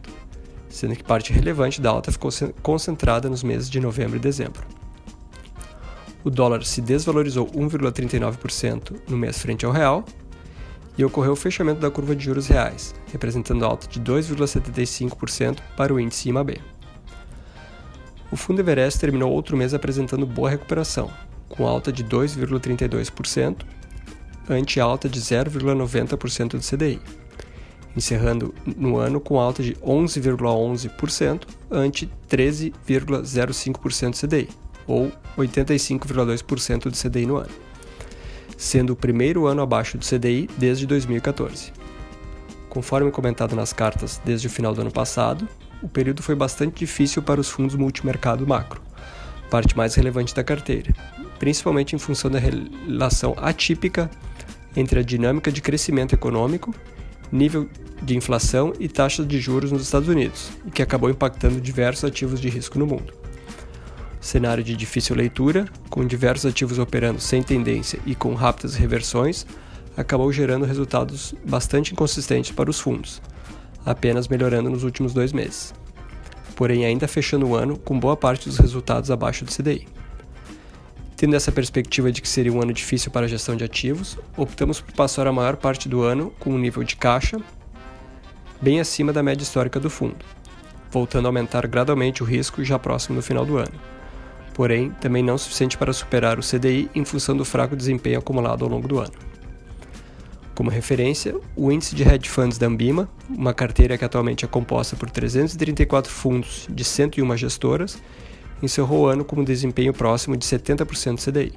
sendo 0.74 0.96
que 0.96 1.04
parte 1.04 1.32
relevante 1.32 1.80
da 1.80 1.90
alta 1.90 2.10
ficou 2.10 2.30
concentrada 2.62 3.28
nos 3.30 3.44
meses 3.44 3.70
de 3.70 3.78
novembro 3.78 4.16
e 4.16 4.20
dezembro. 4.20 4.66
O 6.24 6.30
dólar 6.30 6.64
se 6.64 6.80
desvalorizou 6.80 7.46
1,39% 7.46 8.96
no 9.08 9.16
mês 9.16 9.38
frente 9.38 9.64
ao 9.64 9.72
real, 9.72 10.04
e 10.96 11.04
ocorreu 11.04 11.32
o 11.32 11.36
fechamento 11.36 11.80
da 11.80 11.90
curva 11.90 12.14
de 12.14 12.24
juros 12.24 12.46
reais, 12.46 12.94
representando 13.12 13.64
alta 13.64 13.86
de 13.88 14.00
2,75% 14.00 15.58
para 15.76 15.92
o 15.92 15.98
índice 15.98 16.28
IMAB. 16.28 16.60
O 18.30 18.36
fundo 18.36 18.60
Everest 18.60 18.98
terminou 18.98 19.32
outro 19.32 19.56
mês 19.56 19.74
apresentando 19.74 20.26
boa 20.26 20.50
recuperação, 20.50 21.10
com 21.48 21.66
alta 21.66 21.92
de 21.92 22.04
2,32%, 22.04 23.62
ante 24.48 24.80
alta 24.80 25.08
de 25.08 25.20
0,90% 25.20 26.50
do 26.50 26.60
CDI, 26.60 27.00
encerrando 27.96 28.54
no 28.76 28.96
ano 28.96 29.20
com 29.20 29.38
alta 29.38 29.62
de 29.62 29.74
11,11% 29.76 31.42
ante 31.70 32.10
13,05% 32.28 34.10
do 34.10 34.16
CDI, 34.16 34.48
ou 34.86 35.12
85,2% 35.38 36.90
do 36.90 36.96
CDI 36.96 37.26
no 37.26 37.36
ano 37.36 37.64
sendo 38.56 38.92
o 38.92 38.96
primeiro 38.96 39.46
ano 39.46 39.62
abaixo 39.62 39.98
do 39.98 40.04
CDI 40.04 40.48
desde 40.56 40.86
2014. 40.86 41.72
Conforme 42.68 43.10
comentado 43.10 43.54
nas 43.54 43.72
cartas 43.72 44.20
desde 44.24 44.46
o 44.46 44.50
final 44.50 44.74
do 44.74 44.80
ano 44.80 44.90
passado, 44.90 45.48
o 45.82 45.88
período 45.88 46.22
foi 46.22 46.34
bastante 46.34 46.78
difícil 46.78 47.22
para 47.22 47.40
os 47.40 47.48
fundos 47.48 47.76
multimercado 47.76 48.46
macro, 48.46 48.80
parte 49.50 49.76
mais 49.76 49.94
relevante 49.94 50.34
da 50.34 50.42
carteira, 50.42 50.92
principalmente 51.38 51.94
em 51.94 51.98
função 51.98 52.30
da 52.30 52.38
relação 52.38 53.34
atípica 53.36 54.10
entre 54.76 55.00
a 55.00 55.02
dinâmica 55.02 55.52
de 55.52 55.60
crescimento 55.60 56.14
econômico, 56.14 56.74
nível 57.34 57.68
de 58.02 58.16
inflação 58.16 58.72
e 58.78 58.88
taxa 58.88 59.24
de 59.24 59.38
juros 59.40 59.72
nos 59.72 59.82
Estados 59.82 60.08
Unidos, 60.08 60.50
e 60.66 60.70
que 60.70 60.82
acabou 60.82 61.10
impactando 61.10 61.60
diversos 61.60 62.04
ativos 62.04 62.40
de 62.40 62.48
risco 62.48 62.78
no 62.78 62.86
mundo 62.86 63.24
cenário 64.24 64.64
de 64.64 64.74
difícil 64.74 65.14
leitura, 65.14 65.66
com 65.90 66.06
diversos 66.06 66.46
ativos 66.46 66.78
operando 66.78 67.20
sem 67.20 67.42
tendência 67.42 68.00
e 68.06 68.14
com 68.14 68.32
rápidas 68.32 68.74
reversões, 68.74 69.46
acabou 69.96 70.32
gerando 70.32 70.64
resultados 70.64 71.34
bastante 71.44 71.92
inconsistentes 71.92 72.50
para 72.50 72.70
os 72.70 72.80
fundos, 72.80 73.20
apenas 73.84 74.26
melhorando 74.26 74.70
nos 74.70 74.82
últimos 74.82 75.12
dois 75.12 75.32
meses. 75.32 75.74
Porém, 76.56 76.86
ainda 76.86 77.06
fechando 77.06 77.46
o 77.46 77.54
ano 77.54 77.76
com 77.76 78.00
boa 78.00 78.16
parte 78.16 78.48
dos 78.48 78.58
resultados 78.58 79.10
abaixo 79.10 79.44
do 79.44 79.52
CDI. 79.52 79.86
Tendo 81.24 81.36
essa 81.36 81.50
perspectiva 81.50 82.12
de 82.12 82.20
que 82.20 82.28
seria 82.28 82.52
um 82.52 82.60
ano 82.60 82.70
difícil 82.70 83.10
para 83.10 83.24
a 83.24 83.28
gestão 83.28 83.56
de 83.56 83.64
ativos, 83.64 84.18
optamos 84.36 84.82
por 84.82 84.92
passar 84.92 85.26
a 85.26 85.32
maior 85.32 85.56
parte 85.56 85.88
do 85.88 86.02
ano 86.02 86.30
com 86.38 86.50
um 86.50 86.58
nível 86.58 86.84
de 86.84 86.96
caixa 86.96 87.40
bem 88.60 88.78
acima 88.78 89.10
da 89.10 89.22
média 89.22 89.42
histórica 89.42 89.80
do 89.80 89.88
fundo, 89.88 90.22
voltando 90.90 91.24
a 91.24 91.28
aumentar 91.30 91.66
gradualmente 91.66 92.22
o 92.22 92.26
risco 92.26 92.62
já 92.62 92.78
próximo 92.78 93.16
do 93.16 93.22
final 93.22 93.46
do 93.46 93.56
ano 93.56 93.72
porém 94.52 94.90
também 95.00 95.22
não 95.22 95.38
suficiente 95.38 95.78
para 95.78 95.94
superar 95.94 96.38
o 96.38 96.42
CDI 96.42 96.90
em 96.94 97.06
função 97.06 97.34
do 97.34 97.42
fraco 97.42 97.74
desempenho 97.74 98.18
acumulado 98.18 98.62
ao 98.62 98.70
longo 98.70 98.86
do 98.86 98.98
ano. 98.98 99.14
Como 100.54 100.68
referência, 100.68 101.34
o 101.56 101.72
índice 101.72 101.94
de 101.96 102.02
hedge 102.02 102.28
funds 102.28 102.58
da 102.58 102.66
Ambima, 102.66 103.08
uma 103.30 103.54
carteira 103.54 103.96
que 103.96 104.04
atualmente 104.04 104.44
é 104.44 104.48
composta 104.48 104.94
por 104.94 105.10
334 105.10 106.12
fundos 106.12 106.68
de 106.70 106.84
101 106.84 107.36
gestoras, 107.38 107.98
encerrou 108.64 109.02
o 109.02 109.06
ano 109.06 109.24
com 109.24 109.40
um 109.40 109.44
desempenho 109.44 109.92
próximo 109.92 110.36
de 110.36 110.44
70% 110.44 111.16
do 111.16 111.22
CDI. 111.22 111.52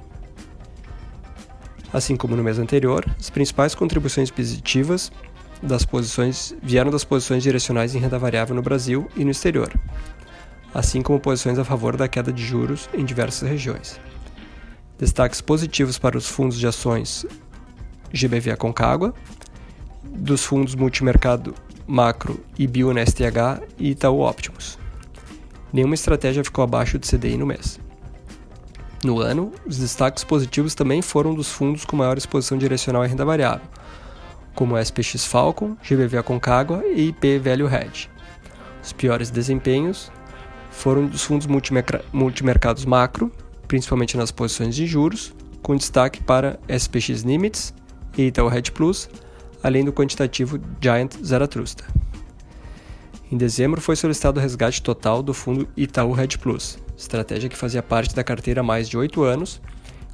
Assim 1.92 2.16
como 2.16 2.36
no 2.36 2.44
mês 2.44 2.58
anterior, 2.58 3.04
as 3.18 3.30
principais 3.30 3.74
contribuições 3.74 4.30
positivas 4.30 5.10
das 5.62 5.84
posições 5.84 6.54
vieram 6.62 6.90
das 6.90 7.04
posições 7.04 7.42
direcionais 7.42 7.94
em 7.94 7.98
renda 7.98 8.18
variável 8.18 8.54
no 8.54 8.62
Brasil 8.62 9.08
e 9.16 9.24
no 9.24 9.30
exterior, 9.30 9.72
assim 10.72 11.02
como 11.02 11.18
posições 11.18 11.58
a 11.58 11.64
favor 11.64 11.96
da 11.96 12.06
queda 12.06 12.32
de 12.32 12.44
juros 12.44 12.88
em 12.94 13.04
diversas 13.04 13.48
regiões. 13.48 13.98
Destaques 14.98 15.40
positivos 15.40 15.98
para 15.98 16.18
os 16.18 16.28
fundos 16.28 16.58
de 16.58 16.66
ações 16.66 17.24
GBV 18.12 18.56
Concagua, 18.56 19.14
dos 20.04 20.44
fundos 20.44 20.74
multimercado 20.74 21.54
macro 21.86 22.44
e 22.58 22.66
bio 22.66 22.92
na 22.92 23.04
STH 23.04 23.62
e 23.78 23.90
Itaú 23.90 24.20
Optimus. 24.20 24.78
Nenhuma 25.72 25.94
estratégia 25.94 26.42
ficou 26.42 26.64
abaixo 26.64 26.98
do 26.98 27.06
CDI 27.06 27.36
no 27.36 27.46
mês. 27.46 27.78
No 29.04 29.20
ano, 29.20 29.52
os 29.66 29.78
destaques 29.78 30.24
positivos 30.24 30.74
também 30.74 31.02
foram 31.02 31.34
dos 31.34 31.50
fundos 31.50 31.84
com 31.84 31.96
maior 31.96 32.18
exposição 32.18 32.58
direcional 32.58 33.04
em 33.04 33.08
renda 33.08 33.24
variável, 33.24 33.66
como 34.54 34.76
SPX 34.78 35.24
Falcon, 35.24 35.76
GBV 35.82 36.22
Concagua 36.24 36.84
e 36.84 37.08
IP 37.08 37.38
Velho 37.38 37.72
Hedge. 37.72 38.10
Os 38.82 38.92
piores 38.92 39.30
desempenhos 39.30 40.10
foram 40.70 41.06
dos 41.06 41.22
fundos 41.22 41.46
multimercados 42.12 42.84
macro, 42.84 43.30
principalmente 43.68 44.16
nas 44.16 44.32
posições 44.32 44.74
de 44.74 44.86
juros, 44.86 45.32
com 45.62 45.76
destaque 45.76 46.22
para 46.22 46.58
SPX 46.68 47.22
Limits 47.22 47.74
e 48.16 48.22
Itaú 48.22 48.52
Hedge 48.52 48.72
Plus, 48.72 49.08
além 49.62 49.84
do 49.84 49.92
quantitativo 49.92 50.58
Giant 50.80 51.14
Zaratustra. 51.22 51.86
Em 53.30 53.36
dezembro 53.36 53.78
foi 53.78 53.94
solicitado 53.94 54.40
o 54.40 54.42
resgate 54.42 54.82
total 54.82 55.22
do 55.22 55.34
fundo 55.34 55.68
Itaú 55.76 56.18
Hedge 56.18 56.38
Plus, 56.38 56.78
estratégia 56.96 57.50
que 57.50 57.56
fazia 57.56 57.82
parte 57.82 58.14
da 58.14 58.24
carteira 58.24 58.62
há 58.62 58.64
mais 58.64 58.88
de 58.88 58.96
oito 58.96 59.22
anos, 59.22 59.60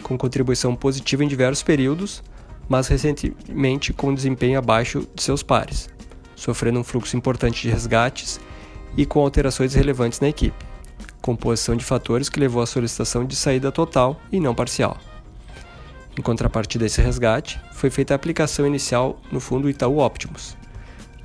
com 0.02 0.18
contribuição 0.18 0.74
positiva 0.74 1.22
em 1.22 1.28
diversos 1.28 1.62
períodos, 1.62 2.24
mas 2.68 2.88
recentemente 2.88 3.92
com 3.92 4.12
desempenho 4.12 4.58
abaixo 4.58 5.06
de 5.14 5.22
seus 5.22 5.44
pares, 5.44 5.88
sofrendo 6.34 6.80
um 6.80 6.84
fluxo 6.84 7.16
importante 7.16 7.62
de 7.62 7.70
resgates 7.70 8.40
e 8.96 9.06
com 9.06 9.20
alterações 9.20 9.74
relevantes 9.74 10.18
na 10.18 10.28
equipe, 10.28 10.64
composição 11.22 11.76
de 11.76 11.84
fatores 11.84 12.28
que 12.28 12.40
levou 12.40 12.62
à 12.62 12.66
solicitação 12.66 13.24
de 13.24 13.36
saída 13.36 13.70
total 13.70 14.20
e 14.32 14.40
não 14.40 14.56
parcial. 14.56 14.98
Em 16.18 16.22
contrapartida 16.22 16.84
a 16.84 16.86
esse 16.86 17.00
resgate, 17.00 17.60
foi 17.72 17.90
feita 17.90 18.12
a 18.12 18.16
aplicação 18.16 18.66
inicial 18.66 19.20
no 19.30 19.38
fundo 19.38 19.70
Itaú 19.70 20.00
Optimus, 20.00 20.56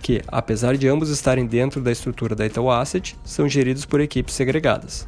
que, 0.02 0.22
apesar 0.28 0.78
de 0.78 0.88
ambos 0.88 1.10
estarem 1.10 1.46
dentro 1.46 1.82
da 1.82 1.92
estrutura 1.92 2.36
da 2.36 2.46
Itaú 2.46 2.72
Asset, 2.72 3.16
são 3.24 3.48
geridos 3.48 3.86
por 3.86 4.02
equipes 4.02 4.34
segregadas. 4.34 5.08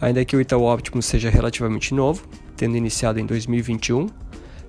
Ainda 0.00 0.24
que 0.24 0.36
o 0.36 0.40
Itaú 0.40 0.72
Optimus 0.72 1.06
seja 1.06 1.30
relativamente 1.30 1.94
novo, 1.94 2.26
tendo 2.56 2.76
iniciado 2.76 3.20
em 3.20 3.26
2021, 3.26 4.06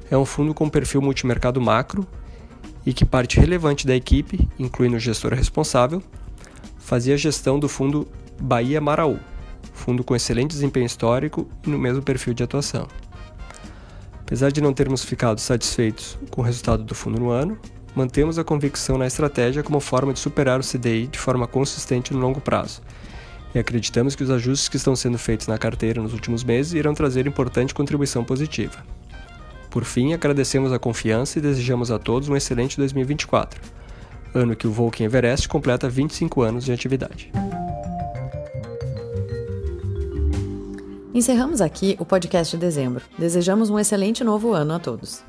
é 0.10 0.18
um 0.18 0.26
fundo 0.26 0.54
com 0.54 0.70
perfil 0.70 1.02
multimercado 1.02 1.62
macro 1.62 2.08
e 2.86 2.94
que 2.94 3.06
parte 3.06 3.40
relevante 3.40 3.88
da 3.88 3.96
equipe, 3.96 4.48
incluindo 4.60 4.98
o 4.98 5.00
gestor 5.00 5.34
responsável, 5.34 6.02
fazia 6.78 7.18
gestão 7.18 7.58
do 7.58 7.70
fundo 7.70 8.08
Bahia 8.40 8.82
Maraú, 8.82 9.20
fundo 9.74 10.04
com 10.04 10.16
excelente 10.16 10.52
desempenho 10.52 10.86
histórico 10.86 11.48
e 11.66 11.70
no 11.70 11.80
mesmo 11.80 12.02
perfil 12.02 12.34
de 12.34 12.44
atuação. 12.44 12.88
Apesar 14.20 14.52
de 14.52 14.62
não 14.62 14.74
termos 14.74 15.04
ficado 15.04 15.40
satisfeitos 15.40 16.18
com 16.30 16.42
o 16.42 16.44
resultado 16.44 16.84
do 16.84 16.96
fundo 16.96 17.20
no 17.20 17.30
ano, 17.30 17.58
mantemos 17.96 18.40
a 18.40 18.44
convicção 18.44 18.98
na 18.98 19.08
estratégia 19.08 19.64
como 19.64 19.80
forma 19.80 20.14
de 20.14 20.20
superar 20.20 20.60
o 20.60 20.64
CDI 20.64 21.08
de 21.08 21.20
forma 21.20 21.48
consistente 21.48 22.14
no 22.14 22.20
longo 22.20 22.42
prazo. 22.42 22.82
E 23.54 23.60
acreditamos 23.60 24.16
que 24.16 24.24
os 24.24 24.30
ajustes 24.30 24.68
que 24.68 24.78
estão 24.78 24.96
sendo 24.96 25.18
feitos 25.18 25.48
na 25.48 25.58
carteira 25.58 26.02
nos 26.02 26.14
últimos 26.14 26.44
meses 26.44 26.74
irão 26.74 26.94
trazer 26.94 27.28
importante 27.28 27.74
contribuição 27.74 28.24
positiva. 28.24 28.84
Por 29.70 29.84
fim, 29.84 30.14
agradecemos 30.14 30.72
a 30.72 30.80
confiança 30.80 31.40
e 31.40 31.42
desejamos 31.42 31.92
a 31.92 32.00
todos 32.00 32.30
um 32.30 32.36
excelente 32.36 32.78
2024 32.78 33.84
ano 34.34 34.56
que 34.56 34.68
o 34.68 34.72
Vulcan 34.72 35.04
Everest 35.04 35.48
completa 35.48 35.88
25 35.88 36.42
anos 36.42 36.66
de 36.66 36.72
atividade. 36.72 37.32
Encerramos 41.14 41.62
aqui 41.62 41.96
o 42.00 42.06
podcast 42.06 42.58
de 42.58 42.62
dezembro. 42.62 43.04
Desejamos 43.18 43.70
um 43.70 43.78
excelente 43.78 44.24
novo 44.24 44.52
ano 44.54 44.74
a 44.74 44.80
todos. 44.80 45.24